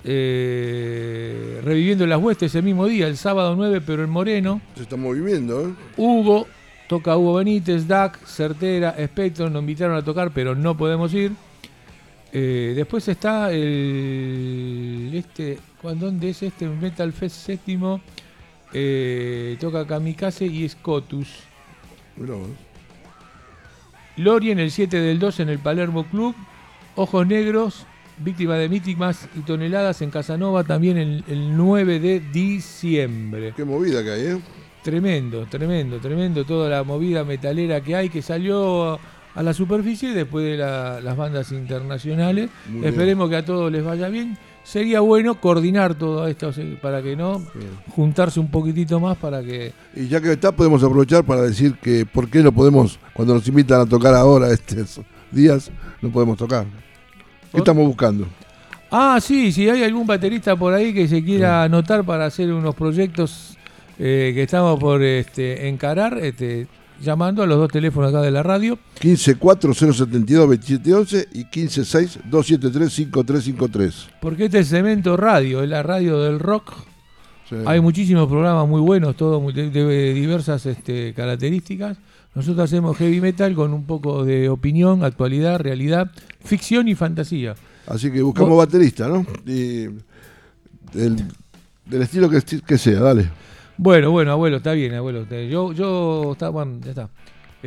Eh, 0.04 1.62
reviviendo 1.64 2.06
las 2.08 2.20
huestes 2.20 2.52
ese 2.52 2.62
mismo 2.62 2.88
día, 2.88 3.08
el 3.08 3.18
sábado 3.18 3.56
9, 3.56 3.82
pero 3.86 4.04
en 4.04 4.10
Moreno. 4.10 4.62
Se 4.76 4.84
está 4.84 4.98
moviendo, 4.98 5.68
¿eh? 5.68 5.74
Hugo, 5.98 6.48
toca 6.88 7.18
Hugo 7.18 7.36
Benítez, 7.36 7.88
DAC, 7.88 8.26
Certera, 8.26 8.96
Spectrum, 9.08 9.52
nos 9.52 9.62
invitaron 9.62 9.96
a 9.98 10.04
tocar, 10.04 10.32
pero 10.32 10.56
no 10.56 10.76
podemos 10.78 11.14
ir. 11.14 11.32
Eh, 12.32 12.74
después 12.76 13.08
está 13.08 13.52
el. 13.52 15.12
Este, 15.14 15.58
¿cuán- 15.82 16.00
¿Dónde 16.00 16.30
es 16.32 16.44
este? 16.44 16.68
Metal 16.68 17.12
Fest 17.14 17.36
séptimo. 17.46 18.02
Eh, 18.74 19.56
toca 19.60 19.86
Kamikaze 19.88 20.46
y 20.46 20.68
Scotus. 20.68 21.30
Vos. 22.18 22.50
Lorien 24.18 24.60
el 24.60 24.72
7 24.72 24.98
del 25.00 25.20
2 25.20 25.40
en 25.42 25.50
el 25.50 25.60
Palermo 25.60 26.06
Club. 26.06 26.36
Ojos 26.96 27.28
Negros, 27.28 27.86
víctima 28.18 28.56
de 28.56 28.70
mítimas 28.70 29.28
y 29.36 29.40
toneladas 29.42 30.02
en 30.02 30.10
Casanova 30.12 30.64
también 30.64 30.98
el, 30.98 31.24
el 31.28 31.56
9 31.58 32.00
de 32.00 32.22
diciembre. 32.22 33.54
Qué 33.56 33.66
movida 33.66 34.02
que 34.04 34.12
hay, 34.12 34.22
¿eh? 34.28 34.40
Tremendo, 34.86 35.48
tremendo, 35.50 35.98
tremendo 35.98 36.46
toda 36.46 36.70
la 36.70 36.84
movida 36.84 37.24
metalera 37.24 37.82
que 37.82 37.96
hay 37.96 38.08
que 38.08 38.22
salió 38.22 39.00
a 39.34 39.42
la 39.42 39.52
superficie 39.52 40.14
después 40.14 40.46
de 40.46 40.58
la- 40.58 41.02
las 41.02 41.18
bandas 41.18 41.52
internacionales. 41.52 42.52
Muy 42.70 42.82
bien. 42.82 42.94
Esperemos 42.94 43.28
que 43.28 43.36
a 43.38 43.44
todos 43.44 43.72
les 43.72 43.84
vaya 43.84 44.10
bien. 44.10 44.38
Sería 44.64 45.00
bueno 45.00 45.42
coordinar 45.42 45.96
todo 45.96 46.28
esto 46.28 46.52
para 46.84 47.02
que 47.02 47.16
no 47.16 47.42
juntarse 47.96 48.40
un 48.40 48.52
poquitito 48.52 49.00
más 49.00 49.18
para 49.18 49.42
que 49.42 49.74
Y 49.96 50.08
ya 50.08 50.22
que 50.22 50.34
está, 50.34 50.52
podemos 50.52 50.84
aprovechar 50.84 51.24
para 51.24 51.42
decir 51.42 51.74
que 51.82 52.06
por 52.06 52.30
qué 52.30 52.44
no 52.44 52.52
podemos, 52.52 53.00
cuando 53.14 53.34
nos 53.34 53.48
invitan 53.48 53.82
a 53.82 53.86
tocar 53.88 54.14
ahora 54.14 54.50
estos 54.54 55.02
días, 55.32 55.72
no 56.00 56.10
podemos 56.12 56.38
tocar. 56.38 56.68
¿Qué 57.52 57.58
estamos 57.58 57.88
buscando? 57.88 58.28
Ah, 58.92 59.18
sí, 59.20 59.52
si 59.52 59.68
hay 59.68 59.84
algún 59.84 60.06
baterista 60.06 60.56
por 60.56 60.74
ahí 60.76 60.94
que 60.94 61.08
se 61.08 61.24
quiera 61.24 61.64
anotar 61.64 62.04
para 62.06 62.26
hacer 62.28 62.54
unos 62.54 62.76
proyectos 62.76 63.55
eh, 64.00 64.32
que 64.34 64.44
estamos 64.44 64.80
por 64.80 65.04
este, 65.04 65.68
encarar, 65.68 66.18
este, 66.20 66.68
llamando 67.02 67.44
a 67.44 67.48
los 67.48 67.58
dos 67.58 67.70
teléfonos 67.72 68.10
acá 68.10 68.22
de 68.22 68.32
la 68.32 68.42
radio. 68.44 68.78
1540722711 69.02 71.28
y 71.34 71.44
1562735353. 71.46 73.94
Porque 74.22 74.46
este 74.46 74.60
es 74.60 74.70
Cemento 74.70 75.18
Radio, 75.18 75.62
es 75.64 75.70
la 75.70 75.84
radio 75.84 76.20
del 76.22 76.40
rock. 76.40 76.74
Sí. 77.50 77.56
Hay 77.66 77.80
muchísimos 77.80 78.28
programas 78.28 78.68
muy 78.68 78.82
buenos, 78.82 79.16
todos 79.16 79.54
de, 79.54 79.70
de 79.70 80.14
diversas 80.14 80.66
este, 80.66 81.14
características. 81.14 81.98
Nosotros 82.34 82.64
hacemos 82.66 82.98
heavy 82.98 83.22
metal 83.22 83.54
con 83.56 83.72
un 83.74 83.86
poco 83.86 84.26
de 84.26 84.50
opinión, 84.50 85.04
actualidad, 85.04 85.60
realidad, 85.60 86.10
ficción 86.44 86.88
y 86.88 86.96
fantasía. 86.96 87.54
Así 87.88 88.12
que 88.12 88.22
buscamos 88.24 88.50
Vos- 88.52 88.66
baterista, 88.66 89.08
¿no? 89.08 89.26
Y 89.46 89.86
del, 90.92 91.24
del 91.86 92.02
estilo 92.02 92.28
que, 92.30 92.38
esti- 92.38 92.62
que 92.64 92.78
sea, 92.80 93.00
dale. 93.00 93.30
Bueno, 93.78 94.12
bueno, 94.12 94.32
abuelo, 94.32 94.58
está 94.58 94.72
bien, 94.74 94.94
abuelo. 94.94 95.26
Yo, 95.50 95.74
yo, 95.74 96.32
está, 96.34 96.50
bueno, 96.50 96.78
ya 96.84 96.90
está. 96.92 97.10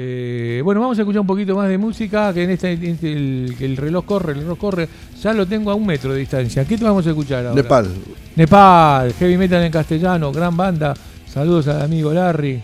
Eh, 0.00 0.60
bueno, 0.64 0.80
vamos 0.80 0.96
a 0.98 1.02
escuchar 1.02 1.20
un 1.20 1.26
poquito 1.26 1.56
más 1.56 1.68
de 1.68 1.76
música, 1.76 2.32
que 2.32 2.44
en 2.44 2.50
este, 2.50 2.72
en 2.72 2.84
este- 2.84 3.12
el, 3.12 3.54
el 3.58 3.76
reloj 3.76 4.04
corre, 4.04 4.32
el 4.32 4.40
reloj 4.40 4.56
corre, 4.58 4.88
ya 5.20 5.32
lo 5.32 5.44
tengo 5.46 5.70
a 5.70 5.74
un 5.74 5.84
metro 5.86 6.12
de 6.12 6.20
distancia. 6.20 6.64
¿Qué 6.64 6.78
te 6.78 6.84
vamos 6.84 7.04
a 7.06 7.10
escuchar 7.10 7.46
ahora? 7.46 7.60
Nepal. 7.60 7.88
Nepal, 8.36 9.12
heavy 9.14 9.36
metal 9.36 9.62
en 9.64 9.72
castellano, 9.72 10.30
gran 10.32 10.56
banda. 10.56 10.94
Saludos 11.26 11.66
al 11.68 11.82
amigo 11.82 12.12
Larry. 12.12 12.60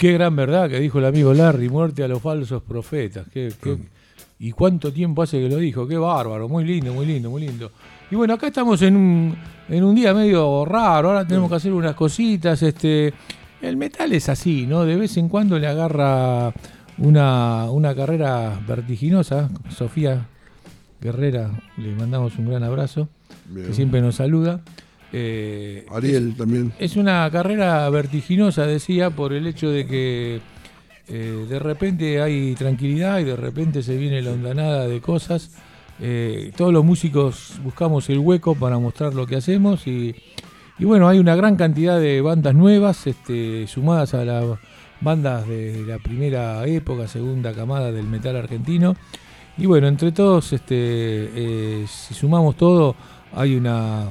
Qué 0.00 0.12
gran 0.14 0.34
verdad 0.34 0.70
que 0.70 0.80
dijo 0.80 0.98
el 0.98 1.04
amigo 1.04 1.34
Larry, 1.34 1.68
muerte 1.68 2.02
a 2.02 2.08
los 2.08 2.22
falsos 2.22 2.62
profetas. 2.62 3.26
Qué- 3.30 3.52
qué- 3.62 3.76
y 4.38 4.52
cuánto 4.52 4.90
tiempo 4.90 5.20
hace 5.22 5.38
que 5.38 5.50
lo 5.50 5.56
dijo, 5.58 5.86
qué 5.86 5.98
bárbaro, 5.98 6.48
muy 6.48 6.64
lindo, 6.64 6.94
muy 6.94 7.04
lindo, 7.04 7.28
muy 7.28 7.42
lindo. 7.42 7.70
Y 8.10 8.14
bueno, 8.16 8.32
acá 8.32 8.46
estamos 8.46 8.80
en 8.80 8.96
un, 8.96 9.36
en 9.68 9.84
un 9.84 9.94
día 9.94 10.14
medio 10.14 10.64
raro, 10.64 11.08
ahora 11.10 11.26
tenemos 11.26 11.50
que 11.50 11.56
hacer 11.56 11.74
unas 11.74 11.94
cositas. 11.94 12.62
Este, 12.62 13.12
el 13.60 13.76
metal 13.76 14.10
es 14.14 14.30
así, 14.30 14.66
¿no? 14.66 14.86
De 14.86 14.96
vez 14.96 15.18
en 15.18 15.28
cuando 15.28 15.58
le 15.58 15.66
agarra 15.66 16.54
una, 16.96 17.70
una 17.70 17.94
carrera 17.94 18.58
vertiginosa. 18.66 19.50
Sofía 19.68 20.26
Guerrera, 21.02 21.50
le 21.76 21.94
mandamos 21.94 22.38
un 22.38 22.48
gran 22.48 22.62
abrazo, 22.62 23.08
Bien. 23.46 23.66
que 23.66 23.74
siempre 23.74 24.00
nos 24.00 24.14
saluda. 24.16 24.60
Eh, 25.12 25.86
Ariel 25.90 26.36
también. 26.36 26.72
es 26.78 26.96
una 26.96 27.28
carrera 27.30 27.88
vertiginosa, 27.90 28.66
decía, 28.66 29.10
por 29.10 29.32
el 29.32 29.46
hecho 29.46 29.70
de 29.70 29.86
que 29.86 30.40
eh, 31.08 31.46
de 31.48 31.58
repente 31.58 32.22
hay 32.22 32.54
tranquilidad 32.54 33.18
y 33.18 33.24
de 33.24 33.36
repente 33.36 33.82
se 33.82 33.96
viene 33.96 34.22
la 34.22 34.32
ondanada 34.32 34.86
de 34.86 35.00
cosas. 35.00 35.50
Eh, 36.00 36.52
todos 36.56 36.72
los 36.72 36.84
músicos 36.84 37.60
buscamos 37.62 38.08
el 38.08 38.18
hueco 38.18 38.54
para 38.54 38.78
mostrar 38.78 39.14
lo 39.14 39.26
que 39.26 39.36
hacemos 39.36 39.86
y, 39.86 40.14
y 40.78 40.84
bueno, 40.84 41.08
hay 41.08 41.18
una 41.18 41.34
gran 41.34 41.56
cantidad 41.56 42.00
de 42.00 42.20
bandas 42.20 42.54
nuevas 42.54 43.06
este, 43.06 43.66
sumadas 43.66 44.14
a 44.14 44.24
las 44.24 44.44
bandas 45.00 45.46
de 45.46 45.84
la 45.86 45.98
primera 45.98 46.66
época, 46.66 47.08
segunda 47.08 47.52
camada 47.52 47.90
del 47.90 48.06
metal 48.06 48.36
argentino. 48.36 48.96
Y 49.58 49.66
bueno, 49.66 49.88
entre 49.88 50.12
todos, 50.12 50.52
este, 50.52 51.84
si 51.86 52.14
sumamos 52.14 52.56
todo, 52.56 52.94
hay 53.34 53.56
una 53.56 54.08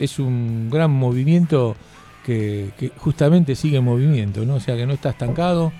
es 0.00 0.18
un 0.18 0.68
gran 0.70 0.90
movimiento 0.90 1.76
que, 2.24 2.70
que 2.76 2.90
justamente 2.96 3.54
sigue 3.54 3.76
en 3.76 3.84
movimiento, 3.84 4.44
¿no? 4.44 4.56
O 4.56 4.60
sea 4.60 4.76
que 4.76 4.86
no 4.86 4.94
está 4.94 5.10
estancado 5.10 5.72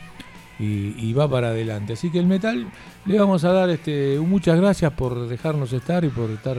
y, 0.58 0.94
y 0.98 1.12
va 1.12 1.28
para 1.28 1.48
adelante. 1.48 1.94
Así 1.94 2.10
que 2.10 2.18
el 2.18 2.26
metal 2.26 2.66
le 3.06 3.18
vamos 3.18 3.44
a 3.44 3.52
dar 3.52 3.70
este, 3.70 4.18
muchas 4.20 4.60
gracias 4.60 4.92
por 4.92 5.26
dejarnos 5.26 5.72
estar 5.72 6.04
y 6.04 6.08
por 6.08 6.30
estar 6.30 6.58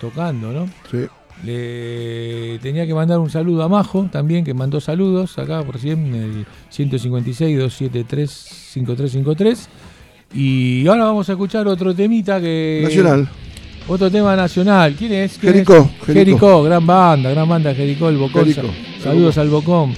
tocando, 0.00 0.52
¿no? 0.52 0.68
Sí. 0.90 1.06
Le 1.44 2.58
tenía 2.60 2.86
que 2.86 2.94
mandar 2.94 3.18
un 3.18 3.28
saludo 3.30 3.64
a 3.64 3.68
Majo 3.68 4.08
también, 4.12 4.44
que 4.44 4.54
mandó 4.54 4.80
saludos 4.80 5.36
acá 5.38 5.64
por 5.64 5.84
en 5.84 6.14
el 6.14 6.46
156-273-5353. 6.70 9.66
Y 10.34 10.86
ahora 10.86 11.04
vamos 11.04 11.28
a 11.28 11.32
escuchar 11.32 11.66
otro 11.66 11.92
temita 11.94 12.40
que. 12.40 12.80
Nacional. 12.84 13.28
Otro 13.88 14.10
tema 14.10 14.36
nacional. 14.36 14.94
¿Quién 14.96 15.12
es? 15.12 15.38
¿Quién 15.38 15.52
Jericó, 15.54 15.74
es? 15.74 16.06
Jericó. 16.06 16.12
Jericó, 16.12 16.62
gran 16.62 16.86
banda, 16.86 17.30
gran 17.30 17.48
banda 17.48 17.74
Jericó, 17.74 18.08
el 18.08 18.16
Bocón. 18.16 18.46
Saludos 19.02 19.38
al 19.38 19.48
Bocón. 19.48 19.94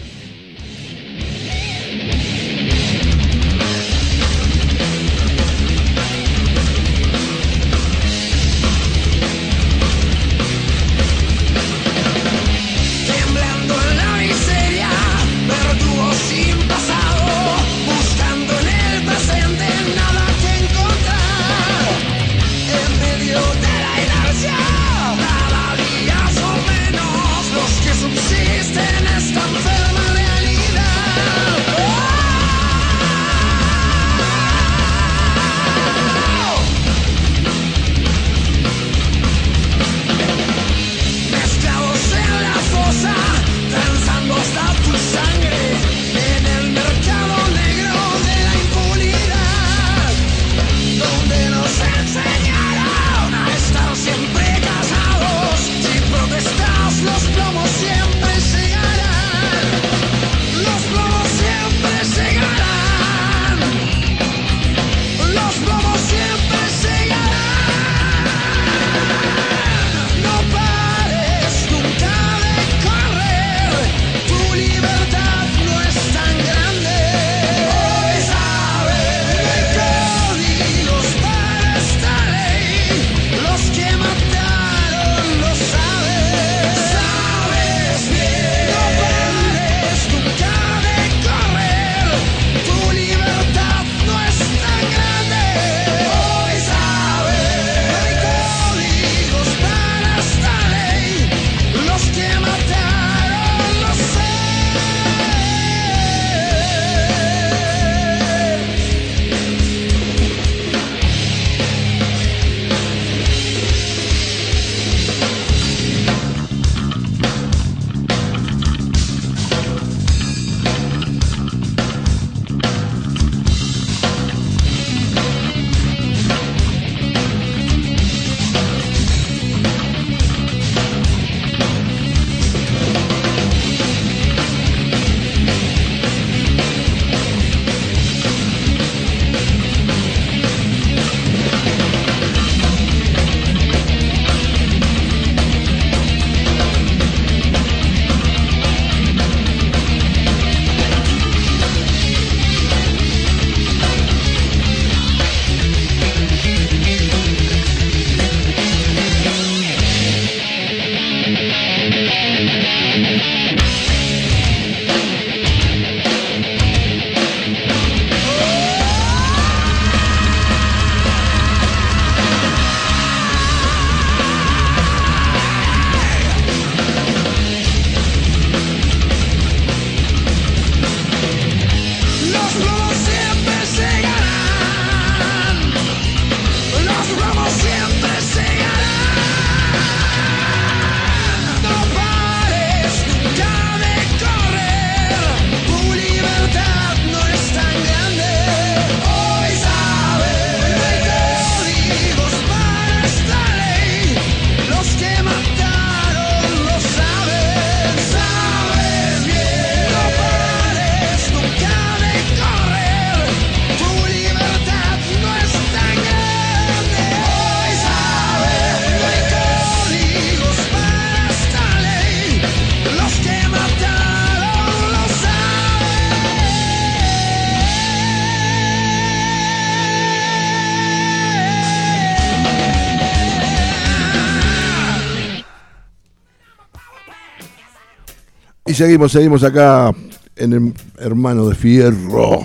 Y 238.75 238.77
seguimos, 238.77 239.12
seguimos 239.12 239.45
acá 239.45 239.93
en 240.35 240.53
el 240.53 240.75
Hermano 240.99 241.49
de 241.49 241.55
Fierro. 241.55 242.45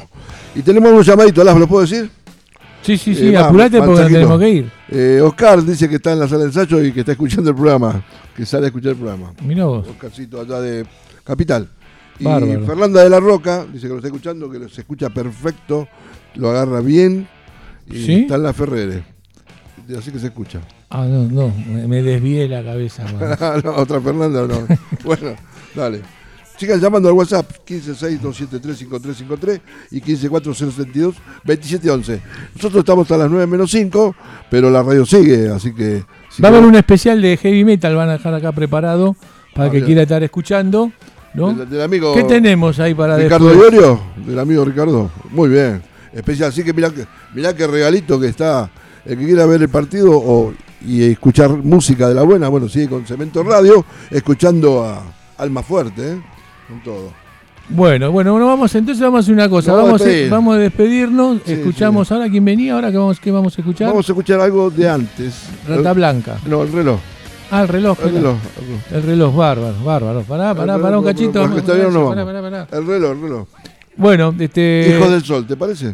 Y 0.54 0.62
tenemos 0.62 0.92
un 0.92 1.02
llamadito, 1.02 1.44
¿lo 1.44 1.68
puedo 1.68 1.82
decir? 1.82 2.08
Sí, 2.84 3.00
sí, 3.00 3.16
sí, 3.16 3.30
Eh, 3.30 3.38
apurate 3.38 3.82
porque 3.82 4.04
tenemos 4.04 4.40
que 4.40 4.50
ir. 4.52 4.72
Eh, 4.90 5.22
Oscar 5.24 5.64
dice 5.66 5.90
que 5.90 5.96
está 5.96 6.14
en 6.14 6.20
la 6.20 6.28
sala 6.28 6.42
de 6.42 6.50
ensayo 6.50 6.84
y 6.84 6.92
que 6.92 7.00
está 7.00 7.14
escuchando 7.14 7.50
el 7.50 7.56
programa, 7.56 8.06
que 8.36 8.46
sale 8.46 8.66
a 8.66 8.68
escuchar 8.68 8.92
el 8.92 8.98
programa. 8.98 9.34
Mirá 9.44 9.66
vos. 9.66 9.88
Oscarcito 9.88 10.40
allá 10.40 10.62
de 10.62 10.86
Capital. 11.24 11.68
Y 12.20 12.26
Bárbaro. 12.26 12.64
Fernanda 12.64 13.04
de 13.04 13.10
la 13.10 13.20
Roca 13.20 13.66
dice 13.66 13.88
que 13.88 13.94
lo 13.94 13.96
está 13.96 14.10
escuchando, 14.10 14.52
que 14.52 14.70
se 14.70 14.82
escucha 14.82 15.10
perfecto, 15.10 15.88
lo 16.36 16.52
agarra 16.52 16.80
bien 16.82 17.28
y 17.88 18.06
¿Sí? 18.06 18.14
está 18.22 18.36
en 18.36 18.44
la 18.44 18.54
Ferrere. 18.54 19.04
Así 19.98 20.12
que 20.12 20.20
se 20.20 20.28
escucha. 20.28 20.62
Ah, 20.92 21.06
no, 21.06 21.24
no, 21.24 21.52
me, 21.88 22.04
desvié 22.04 22.48
la 22.48 22.64
cabeza. 22.64 23.04
No, 23.64 23.72
otra 23.78 24.00
Fernanda 24.00 24.46
no. 24.46 24.68
bueno, 25.04 25.36
dale. 25.76 26.19
Sigan 26.60 26.80
llamando 26.80 27.10
al 27.10 27.16
WhatsApp 27.16 27.50
156-273-5353 27.66 29.62
y 29.92 30.02
154072-2711. 30.02 32.20
Nosotros 32.56 32.80
estamos 32.82 33.04
hasta 33.04 33.18
las 33.18 33.30
9 33.30 33.48
menos 33.48 33.72
5, 33.72 34.16
pero 34.50 34.70
la 34.70 34.84
radio 34.84 35.06
sigue, 35.06 35.50
así 35.50 35.74
que... 35.74 36.04
si 36.30 36.42
Va 36.42 36.50
a 36.50 36.52
haber 36.52 36.64
un 36.66 36.76
especial 36.76 37.22
de 37.22 37.38
heavy 37.38 37.64
metal, 37.66 37.96
van 37.96 38.10
a 38.10 38.14
dejar 38.14 38.34
acá 38.34 38.52
preparado 38.52 39.16
para 39.56 39.68
Ah, 39.68 39.72
que 39.72 39.78
bien. 39.78 39.86
quiera 39.88 40.02
estar 40.04 40.22
escuchando. 40.24 40.92
¿no? 41.34 41.54
Del, 41.54 41.70
del 41.70 41.82
amigo 41.82 42.14
¿Qué 42.16 42.24
tenemos 42.24 42.80
ahí 42.80 42.94
para 42.96 43.18
Ricardo 43.18 43.50
después? 43.50 43.72
Iorio, 43.74 44.00
del 44.26 44.40
amigo 44.40 44.66
Ricardo. 44.66 45.12
Muy 45.32 45.50
bien. 45.50 45.82
Especial, 46.12 46.50
así 46.50 46.64
que 46.64 46.74
mirá, 46.74 46.92
mirá 47.36 47.56
qué 47.56 47.68
regalito 47.68 48.20
que 48.20 48.28
está. 48.28 48.70
El 49.06 49.18
que 49.18 49.26
quiera 49.26 49.46
ver 49.46 49.62
el 49.62 49.70
partido 49.70 50.12
o, 50.14 50.54
y 50.86 51.04
escuchar 51.04 51.50
música 51.52 52.10
de 52.10 52.16
la 52.16 52.24
buena, 52.24 52.50
bueno, 52.50 52.68
sigue 52.68 52.90
con 52.90 53.06
Cemento 53.06 53.44
Radio, 53.44 53.86
escuchando 54.10 54.84
a 54.84 55.04
Alma 55.38 55.62
Fuerte, 55.64 56.14
¿eh? 56.14 56.22
Con 56.70 56.82
todo. 56.84 57.12
Bueno, 57.72 58.12
bueno, 58.12 58.32
bueno, 58.32 58.48
vamos 58.48 58.74
entonces 58.74 59.02
vamos 59.04 59.18
a 59.18 59.22
hacer 59.22 59.34
una 59.34 59.48
cosa, 59.48 59.72
Nos 59.72 59.78
vamos 59.82 59.92
vamos 59.92 60.02
a 60.02 60.06
despedir. 60.06 60.32
vamos 60.32 60.56
a 60.56 60.58
despedirnos, 60.58 61.38
Sí, 61.46 61.54
escuchamos 61.54 62.12
ahora 62.12 62.30
quién 62.30 62.44
venía, 62.44 62.74
ahora 62.74 62.92
que 62.92 62.98
vamos, 62.98 63.20
¿qué 63.20 63.32
vamos 63.32 63.56
a 63.58 63.62
escuchar? 63.62 63.90
Vamos 63.90 64.10
a 64.10 64.12
escuchar 64.12 64.40
algo 64.40 64.70
de 64.72 64.90
antes. 64.90 65.50
Rata 65.68 65.94
Blanca. 65.94 66.38
No, 66.48 66.64
el 66.64 66.72
reloj. 66.72 67.00
Ah, 67.52 67.62
el 67.64 67.68
reloj, 67.68 67.98
El 68.04 68.14
reloj. 68.14 68.38
El 68.92 69.04
reloj, 69.04 69.36
bárbaro, 69.36 69.76
bárbaro. 69.84 70.22
Pará, 70.24 70.56
pará, 70.56 70.80
pará 70.80 70.98
un 71.00 71.06
cachito. 71.06 71.48
no 71.48 72.10
pará, 72.10 72.26
pará, 72.26 72.42
pará. 72.42 72.68
El 72.72 72.88
reloj, 72.88 73.12
el 73.12 73.22
reloj. 73.22 73.48
Bueno, 73.98 74.34
este. 74.40 74.96
Hijos 74.96 75.12
del 75.12 75.24
Sol, 75.24 75.46
¿te 75.46 75.56
parece? 75.58 75.94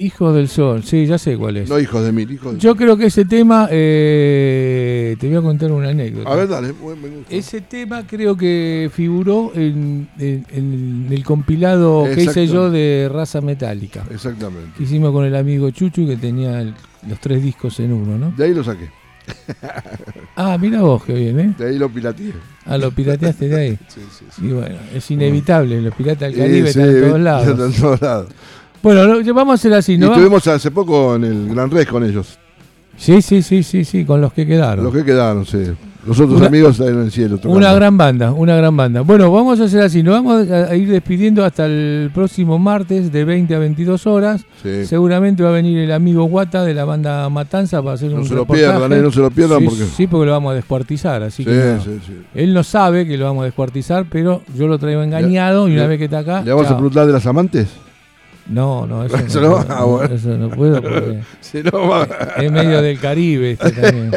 Hijos 0.00 0.34
del 0.34 0.48
Sol, 0.48 0.84
sí, 0.84 1.06
ya 1.06 1.18
sé 1.18 1.36
cuál 1.36 1.56
es. 1.56 1.68
No 1.68 1.78
hijos 1.80 2.04
de 2.04 2.12
mil, 2.12 2.30
hijos 2.30 2.52
del 2.52 2.60
Yo 2.60 2.76
creo 2.76 2.96
que 2.96 3.06
ese 3.06 3.24
tema, 3.24 3.68
eh, 3.70 5.16
te 5.18 5.26
voy 5.28 5.36
a 5.36 5.42
contar 5.42 5.72
una 5.72 5.88
anécdota. 5.88 6.30
A 6.30 6.36
ver, 6.36 6.46
dale. 6.48 6.72
Ese 7.28 7.60
tema 7.62 8.06
creo 8.06 8.36
que 8.36 8.90
figuró 8.92 9.50
en, 9.54 10.08
en- 10.18 10.46
en 10.52 11.06
el 11.10 11.24
compilado 11.24 12.04
que 12.14 12.22
hice 12.22 12.46
yo 12.46 12.70
de 12.70 13.10
raza 13.12 13.40
metálica. 13.40 14.04
Exactamente. 14.10 14.70
Que 14.76 14.84
hicimos 14.84 15.12
con 15.12 15.24
el 15.24 15.34
amigo 15.34 15.68
Chuchu 15.70 16.06
que 16.06 16.16
tenía 16.16 16.60
el- 16.60 16.74
los 17.08 17.18
tres 17.20 17.42
discos 17.42 17.78
en 17.80 17.92
uno, 17.92 18.16
¿no? 18.18 18.30
De 18.36 18.44
ahí 18.44 18.54
lo 18.54 18.62
saqué. 18.62 18.88
Ah, 20.40 20.56
mira 20.56 20.82
vos 20.82 21.02
que 21.04 21.12
bien, 21.14 21.40
¿eh? 21.40 21.54
De 21.58 21.66
ahí 21.70 21.78
lo 21.78 21.88
pirateé. 21.88 22.32
Ah, 22.64 22.78
lo 22.78 22.92
pirateaste 22.92 23.48
de 23.48 23.60
ahí. 23.60 23.78
Sí, 23.88 24.00
sí, 24.16 24.24
sí. 24.30 24.46
Y 24.46 24.52
bueno, 24.52 24.76
es 24.94 25.10
inevitable, 25.10 25.80
los 25.82 25.92
piratas 25.94 26.30
del 26.30 26.38
Caribe 26.38 26.72
sí, 26.72 26.78
están 26.78 26.84
en 26.84 26.92
todos 26.94 27.06
están 27.06 27.24
lados. 27.24 27.48
en 27.74 27.80
todos 27.82 28.00
lados. 28.00 28.28
Bueno, 28.82 29.04
lo- 29.04 29.34
vamos 29.34 29.52
a 29.52 29.54
hacer 29.54 29.74
así, 29.74 29.94
Y 29.94 29.98
¿no? 29.98 30.06
estuvimos 30.08 30.46
hace 30.46 30.70
poco 30.70 31.16
en 31.16 31.24
el 31.24 31.48
Gran 31.54 31.70
Rex 31.70 31.90
con 31.90 32.04
ellos. 32.04 32.38
Sí, 32.96 33.22
sí, 33.22 33.42
sí, 33.42 33.62
sí, 33.62 33.84
sí, 33.84 34.04
con 34.04 34.20
los 34.20 34.32
que 34.32 34.46
quedaron. 34.46 34.84
Los 34.84 34.92
que 34.94 35.04
quedaron, 35.04 35.44
sí. 35.46 35.58
Los 36.06 36.18
otros 36.20 36.38
Una- 36.38 36.46
amigos 36.46 36.80
en 36.80 37.00
el 37.02 37.12
cielo. 37.12 37.36
tocando. 37.36 37.56
Una 37.58 37.72
gran 37.74 37.96
banda, 37.98 38.32
una 38.32 38.56
gran 38.56 38.74
banda. 38.76 39.02
Bueno, 39.02 39.30
vamos 39.30 39.60
a 39.60 39.64
hacer 39.64 39.82
así, 39.82 40.02
nos 40.02 40.14
vamos 40.14 40.48
a 40.50 40.74
ir 40.74 40.88
despidiendo 40.90 41.44
hasta 41.44 41.66
el 41.66 42.10
próximo 42.14 42.58
martes 42.58 43.12
de 43.12 43.24
20 43.24 43.54
a 43.54 43.58
22 43.58 44.06
horas. 44.06 44.44
Sí. 44.62 44.86
Seguramente 44.86 45.42
va 45.42 45.50
a 45.50 45.52
venir 45.52 45.76
el 45.78 45.92
amigo 45.92 46.24
Guata 46.24 46.64
de 46.64 46.72
la 46.72 46.84
banda 46.84 47.28
Matanza 47.28 47.82
para 47.82 47.94
hacer 47.94 48.10
No 48.10 48.18
un 48.18 48.24
se 48.24 48.34
lo 48.34 48.40
reportaje. 48.40 48.68
pierdan, 48.70 48.92
eh, 48.92 49.02
no 49.02 49.10
se 49.12 49.20
lo 49.20 49.30
pierdan 49.30 49.58
sí, 49.58 49.64
porque- 49.66 49.84
Sí, 49.96 50.06
porque 50.06 50.26
lo 50.26 50.32
vamos 50.32 50.52
a 50.52 50.54
descuartizar, 50.54 51.22
así 51.22 51.44
Sí, 51.44 51.50
que 51.50 51.74
no. 51.76 51.84
sí, 51.84 51.98
sí. 52.06 52.12
Él 52.34 52.54
no 52.54 52.62
sabe 52.62 53.06
que 53.06 53.18
lo 53.18 53.26
vamos 53.26 53.42
a 53.42 53.44
descuartizar, 53.46 54.06
pero 54.10 54.42
yo 54.56 54.66
lo 54.66 54.78
traigo 54.78 55.02
engañado 55.02 55.68
y 55.68 55.72
una 55.74 55.82
le- 55.82 55.88
vez 55.88 55.98
que 55.98 56.04
está 56.06 56.20
acá... 56.20 56.42
¿Le 56.42 56.52
vamos 56.52 56.68
a 56.70 56.74
preguntar 56.76 57.06
de 57.06 57.12
las 57.12 57.26
amantes? 57.26 57.68
No, 58.48 58.86
no, 58.86 59.04
eso, 59.04 59.16
Eso 59.18 59.40
no, 59.42 59.48
no, 59.62 59.66
ah, 59.68 59.84
bueno. 59.84 60.14
eso 60.14 60.28
no 60.38 60.48
puedo 60.48 60.80
porque 60.82 61.20
Si 61.40 61.62
no, 61.62 61.86
va- 61.88 62.08
es 62.38 62.50
medio 62.50 62.80
del 62.80 62.98
Caribe 62.98 63.52
este 63.52 63.70
también. 63.72 64.10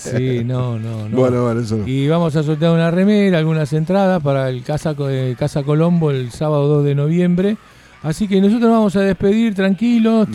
Sí, 0.00 0.42
no, 0.44 0.78
no, 0.78 1.08
no. 1.08 1.16
Bueno, 1.16 1.44
bueno, 1.44 1.60
eso 1.60 1.76
no. 1.76 1.86
Y 1.86 2.08
vamos 2.08 2.34
a 2.34 2.42
sortear 2.42 2.72
una 2.72 2.90
remera, 2.90 3.38
algunas 3.38 3.72
entradas 3.72 4.20
para 4.22 4.48
el 4.50 4.62
Casa, 4.64 4.94
eh, 5.08 5.36
Casa 5.38 5.62
Colombo 5.62 6.10
el 6.10 6.30
sábado 6.32 6.66
2 6.68 6.84
de 6.84 6.94
noviembre. 6.96 7.56
Así 8.02 8.26
que 8.26 8.40
nosotros 8.40 8.70
vamos 8.70 8.96
a 8.96 9.00
despedir 9.02 9.54
tranquilos 9.54 10.26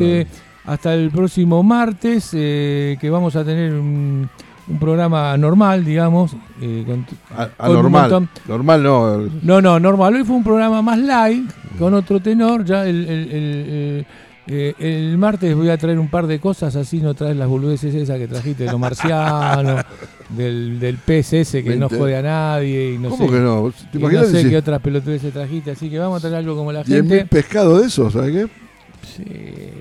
hasta 0.65 0.93
el 0.93 1.11
próximo 1.11 1.61
martes, 1.61 2.29
eh, 2.33 2.97
que 3.01 3.09
vamos 3.09 3.35
a 3.35 3.43
tener 3.43 3.73
un, 3.73 4.29
un 4.67 4.79
programa 4.79 5.37
normal, 5.37 5.83
digamos. 5.85 6.35
eh, 6.61 6.83
con- 6.85 7.05
A- 7.37 7.47
con 7.49 7.69
un 7.71 7.75
Anormal. 7.77 8.01
montón- 8.11 8.29
Normal 8.47 8.83
no. 8.83 9.17
no, 9.41 9.61
no, 9.61 9.79
normal. 9.79 10.15
Hoy 10.15 10.23
fue 10.23 10.35
un 10.35 10.43
programa 10.43 10.81
más 10.81 10.97
light, 10.99 11.49
con 11.77 11.93
otro 11.93 12.19
tenor. 12.19 12.63
Ya 12.65 12.85
el, 12.87 13.05
el- 13.07 13.31
el- 13.31 13.69
el- 13.69 14.05
eh, 14.47 14.75
el 14.77 15.17
martes 15.17 15.55
voy 15.55 15.69
a 15.69 15.77
traer 15.77 15.97
un 15.99 16.07
par 16.07 16.27
de 16.27 16.39
cosas, 16.39 16.75
así 16.75 16.99
no 16.99 17.15
traes 17.15 17.35
las 17.35 17.47
boludeces 17.47 17.93
esas 17.95 18.17
que 18.19 18.27
trajiste 18.27 18.63
de 18.65 18.71
los 18.71 18.79
marcianos, 18.79 19.81
del, 20.29 20.79
del 20.79 20.99
ese 21.07 21.63
que 21.63 21.75
no 21.75 21.89
jode 21.89 22.15
a 22.15 22.21
nadie 22.21 22.93
y 22.93 22.97
no 22.99 23.09
¿Cómo 23.09 23.25
sé, 23.25 23.31
que 23.33 23.39
no? 23.39 23.73
¿Te 23.91 23.97
y 23.97 24.01
no 24.01 24.23
sé 24.23 24.43
si 24.43 24.49
qué 24.49 24.57
otras 24.57 24.81
pelotudeces 24.81 25.33
trajiste, 25.33 25.71
así 25.71 25.89
que 25.89 25.97
vamos 25.97 26.17
a 26.17 26.21
traer 26.27 26.35
algo 26.43 26.55
como 26.55 26.71
la 26.71 26.83
10.000 26.83 26.95
gente. 26.95 27.25
pescados 27.25 27.81
de 27.81 27.87
esos, 27.87 28.13
¿sabes 28.13 28.31
qué? 28.31 28.64
Sí, 29.05 29.23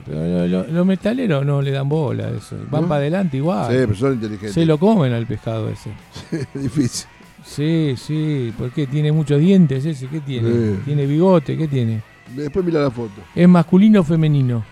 pero 0.05 0.21
lo- 0.27 0.47
lo- 0.47 0.67
los 0.67 0.87
metaleros 0.87 1.45
no 1.45 1.63
le 1.63 1.71
dan 1.71 1.89
bola 1.89 2.27
a 2.27 2.31
eso. 2.31 2.57
Van 2.71 2.83
¿No? 2.83 2.89
para 2.89 3.01
adelante 3.01 3.37
igual. 3.39 3.71
Sí, 3.71 3.77
pero 3.79 3.95
son 3.95 4.13
inteligentes. 4.15 4.53
Se 4.53 4.65
lo 4.67 4.79
comen 4.79 5.13
al 5.13 5.27
pescado 5.27 5.69
ese. 5.69 5.91
Difícil. 6.55 7.09
Sí, 7.45 7.95
sí, 7.99 8.55
¿por 8.57 8.71
qué? 8.71 8.87
Tiene 8.87 9.13
muchos 9.13 9.39
dientes 9.41 9.85
ese, 9.85 10.07
¿qué 10.09 10.21
tiene? 10.21 10.51
Sí. 10.51 10.81
Tiene 10.87 11.07
bigote, 11.07 11.57
¿qué 11.57 11.69
tiene? 11.69 12.03
Después 12.35 12.65
mira 12.65 12.81
la 12.81 12.91
foto. 12.91 13.21
¿Es 13.35 13.49
masculino 13.49 14.01
o 14.01 14.05
femenino? 14.05 14.65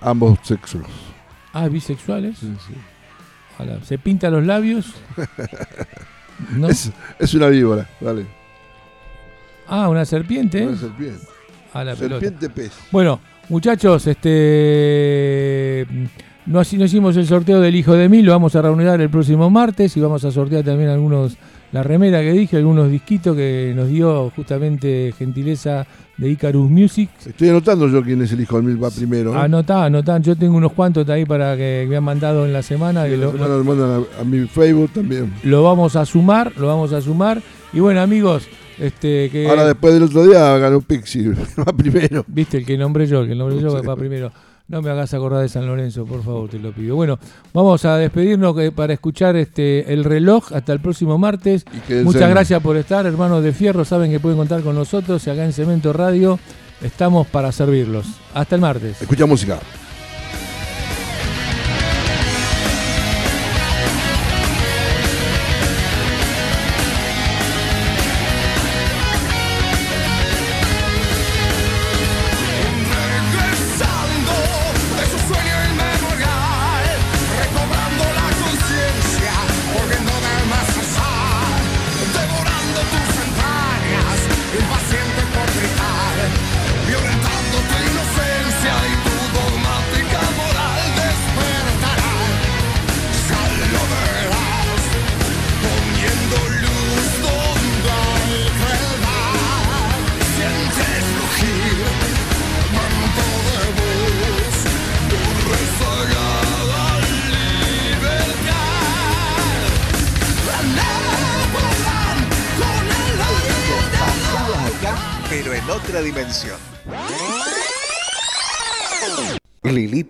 Ambos 0.00 0.38
sexos. 0.42 0.82
Ah, 1.52 1.68
bisexuales. 1.68 2.38
Sí, 2.38 2.54
sí. 2.66 2.74
¿Se 3.84 3.98
pinta 3.98 4.30
los 4.30 4.46
labios? 4.46 4.94
¿No? 6.56 6.68
Es, 6.68 6.90
es 7.18 7.34
una 7.34 7.48
víbora, 7.48 7.88
dale. 8.00 8.24
Ah, 9.66 9.88
una 9.88 10.04
serpiente. 10.04 10.66
Una 10.66 10.76
serpiente. 10.78 11.26
A 11.74 11.84
la 11.84 11.94
pelota. 11.94 12.20
Serpiente 12.24 12.48
pez. 12.48 12.72
Bueno, 12.90 13.20
muchachos, 13.48 14.06
este 14.06 15.86
no, 16.46 16.60
así- 16.60 16.78
no 16.78 16.84
hicimos 16.84 17.16
el 17.16 17.26
sorteo 17.26 17.60
del 17.60 17.74
hijo 17.76 17.92
de 17.94 18.08
mí, 18.08 18.22
lo 18.22 18.32
vamos 18.32 18.54
a 18.56 18.62
reunir 18.62 18.86
el 18.88 19.10
próximo 19.10 19.50
martes 19.50 19.96
y 19.96 20.00
vamos 20.00 20.24
a 20.24 20.30
sortear 20.30 20.64
también 20.64 20.88
algunos, 20.90 21.36
la 21.72 21.82
remera 21.82 22.20
que 22.20 22.32
dije, 22.32 22.56
algunos 22.56 22.90
disquitos 22.90 23.36
que 23.36 23.72
nos 23.76 23.88
dio 23.88 24.30
justamente 24.34 25.12
gentileza 25.18 25.86
de 26.16 26.30
Icarus 26.30 26.70
Music. 26.70 27.10
Estoy 27.26 27.50
anotando 27.50 27.86
yo 27.88 28.02
quién 28.02 28.22
es 28.22 28.32
el 28.32 28.40
hijo 28.40 28.56
del 28.56 28.64
mil 28.64 28.82
va 28.82 28.90
primero. 28.90 29.34
¿no? 29.34 29.38
Anotá, 29.40 29.84
anotá, 29.84 30.18
yo 30.18 30.34
tengo 30.34 30.56
unos 30.56 30.72
cuantos 30.72 31.08
ahí 31.10 31.24
para 31.26 31.56
que 31.56 31.86
me 31.88 31.96
han 31.96 32.04
mandado 32.04 32.44
en 32.46 32.52
la 32.52 32.62
semana. 32.62 33.06
Y 33.06 33.10
que 33.12 33.16
la 33.18 33.26
lo- 33.26 33.32
semana 33.32 33.56
lo 33.56 33.64
mandan 33.64 34.04
a, 34.18 34.20
a 34.22 34.24
mi 34.24 34.46
Facebook 34.48 34.90
también. 34.94 35.32
lo 35.44 35.62
vamos 35.62 35.94
a 35.96 36.04
sumar, 36.06 36.52
lo 36.56 36.66
vamos 36.66 36.92
a 36.92 37.00
sumar. 37.02 37.40
Y 37.72 37.80
bueno, 37.80 38.00
amigos, 38.00 38.48
este 38.80 39.28
que 39.30 39.48
Ahora 39.48 39.64
después 39.66 39.94
del 39.94 40.04
otro 40.04 40.24
día 40.26 40.56
ganó 40.58 40.80
Pixie, 40.80 41.30
va 41.58 41.72
primero. 41.76 42.24
viste 42.28 42.58
el 42.58 42.66
que 42.66 42.76
nombré 42.78 43.06
yo, 43.06 43.20
el 43.22 43.28
que 43.28 43.34
nombré 43.34 43.60
yo 43.60 43.82
va 43.82 43.96
primero. 43.96 44.30
No 44.68 44.82
me 44.82 44.90
hagas 44.90 45.14
acordar 45.14 45.40
de 45.40 45.48
San 45.48 45.66
Lorenzo, 45.66 46.04
por 46.04 46.22
favor, 46.22 46.50
te 46.50 46.58
lo 46.58 46.72
pido. 46.72 46.94
Bueno, 46.94 47.18
vamos 47.54 47.86
a 47.86 47.96
despedirnos 47.96 48.54
para 48.72 48.92
escuchar 48.92 49.34
este 49.36 49.90
el 49.94 50.04
reloj 50.04 50.52
hasta 50.52 50.74
el 50.74 50.80
próximo 50.80 51.16
martes. 51.16 51.64
Muchas 52.04 52.22
en- 52.22 52.30
gracias 52.30 52.62
por 52.62 52.76
estar, 52.76 53.06
hermanos 53.06 53.42
de 53.42 53.52
Fierro. 53.54 53.86
Saben 53.86 54.10
que 54.10 54.20
pueden 54.20 54.36
contar 54.36 54.60
con 54.62 54.74
nosotros 54.74 55.26
y 55.26 55.30
acá 55.30 55.44
en 55.46 55.54
Cemento 55.54 55.94
Radio 55.94 56.38
estamos 56.82 57.26
para 57.28 57.50
servirlos. 57.50 58.06
Hasta 58.34 58.56
el 58.56 58.60
martes. 58.60 59.00
Escucha 59.00 59.24
música. 59.24 59.58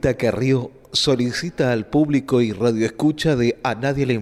Lilita 0.08 0.16
Carrió 0.16 0.70
solicita 0.92 1.70
al 1.70 1.86
público 1.86 2.40
y 2.40 2.52
radioescucha 2.52 3.36
de 3.36 3.58
A 3.62 3.74
Nadie 3.74 4.06
le 4.06 4.16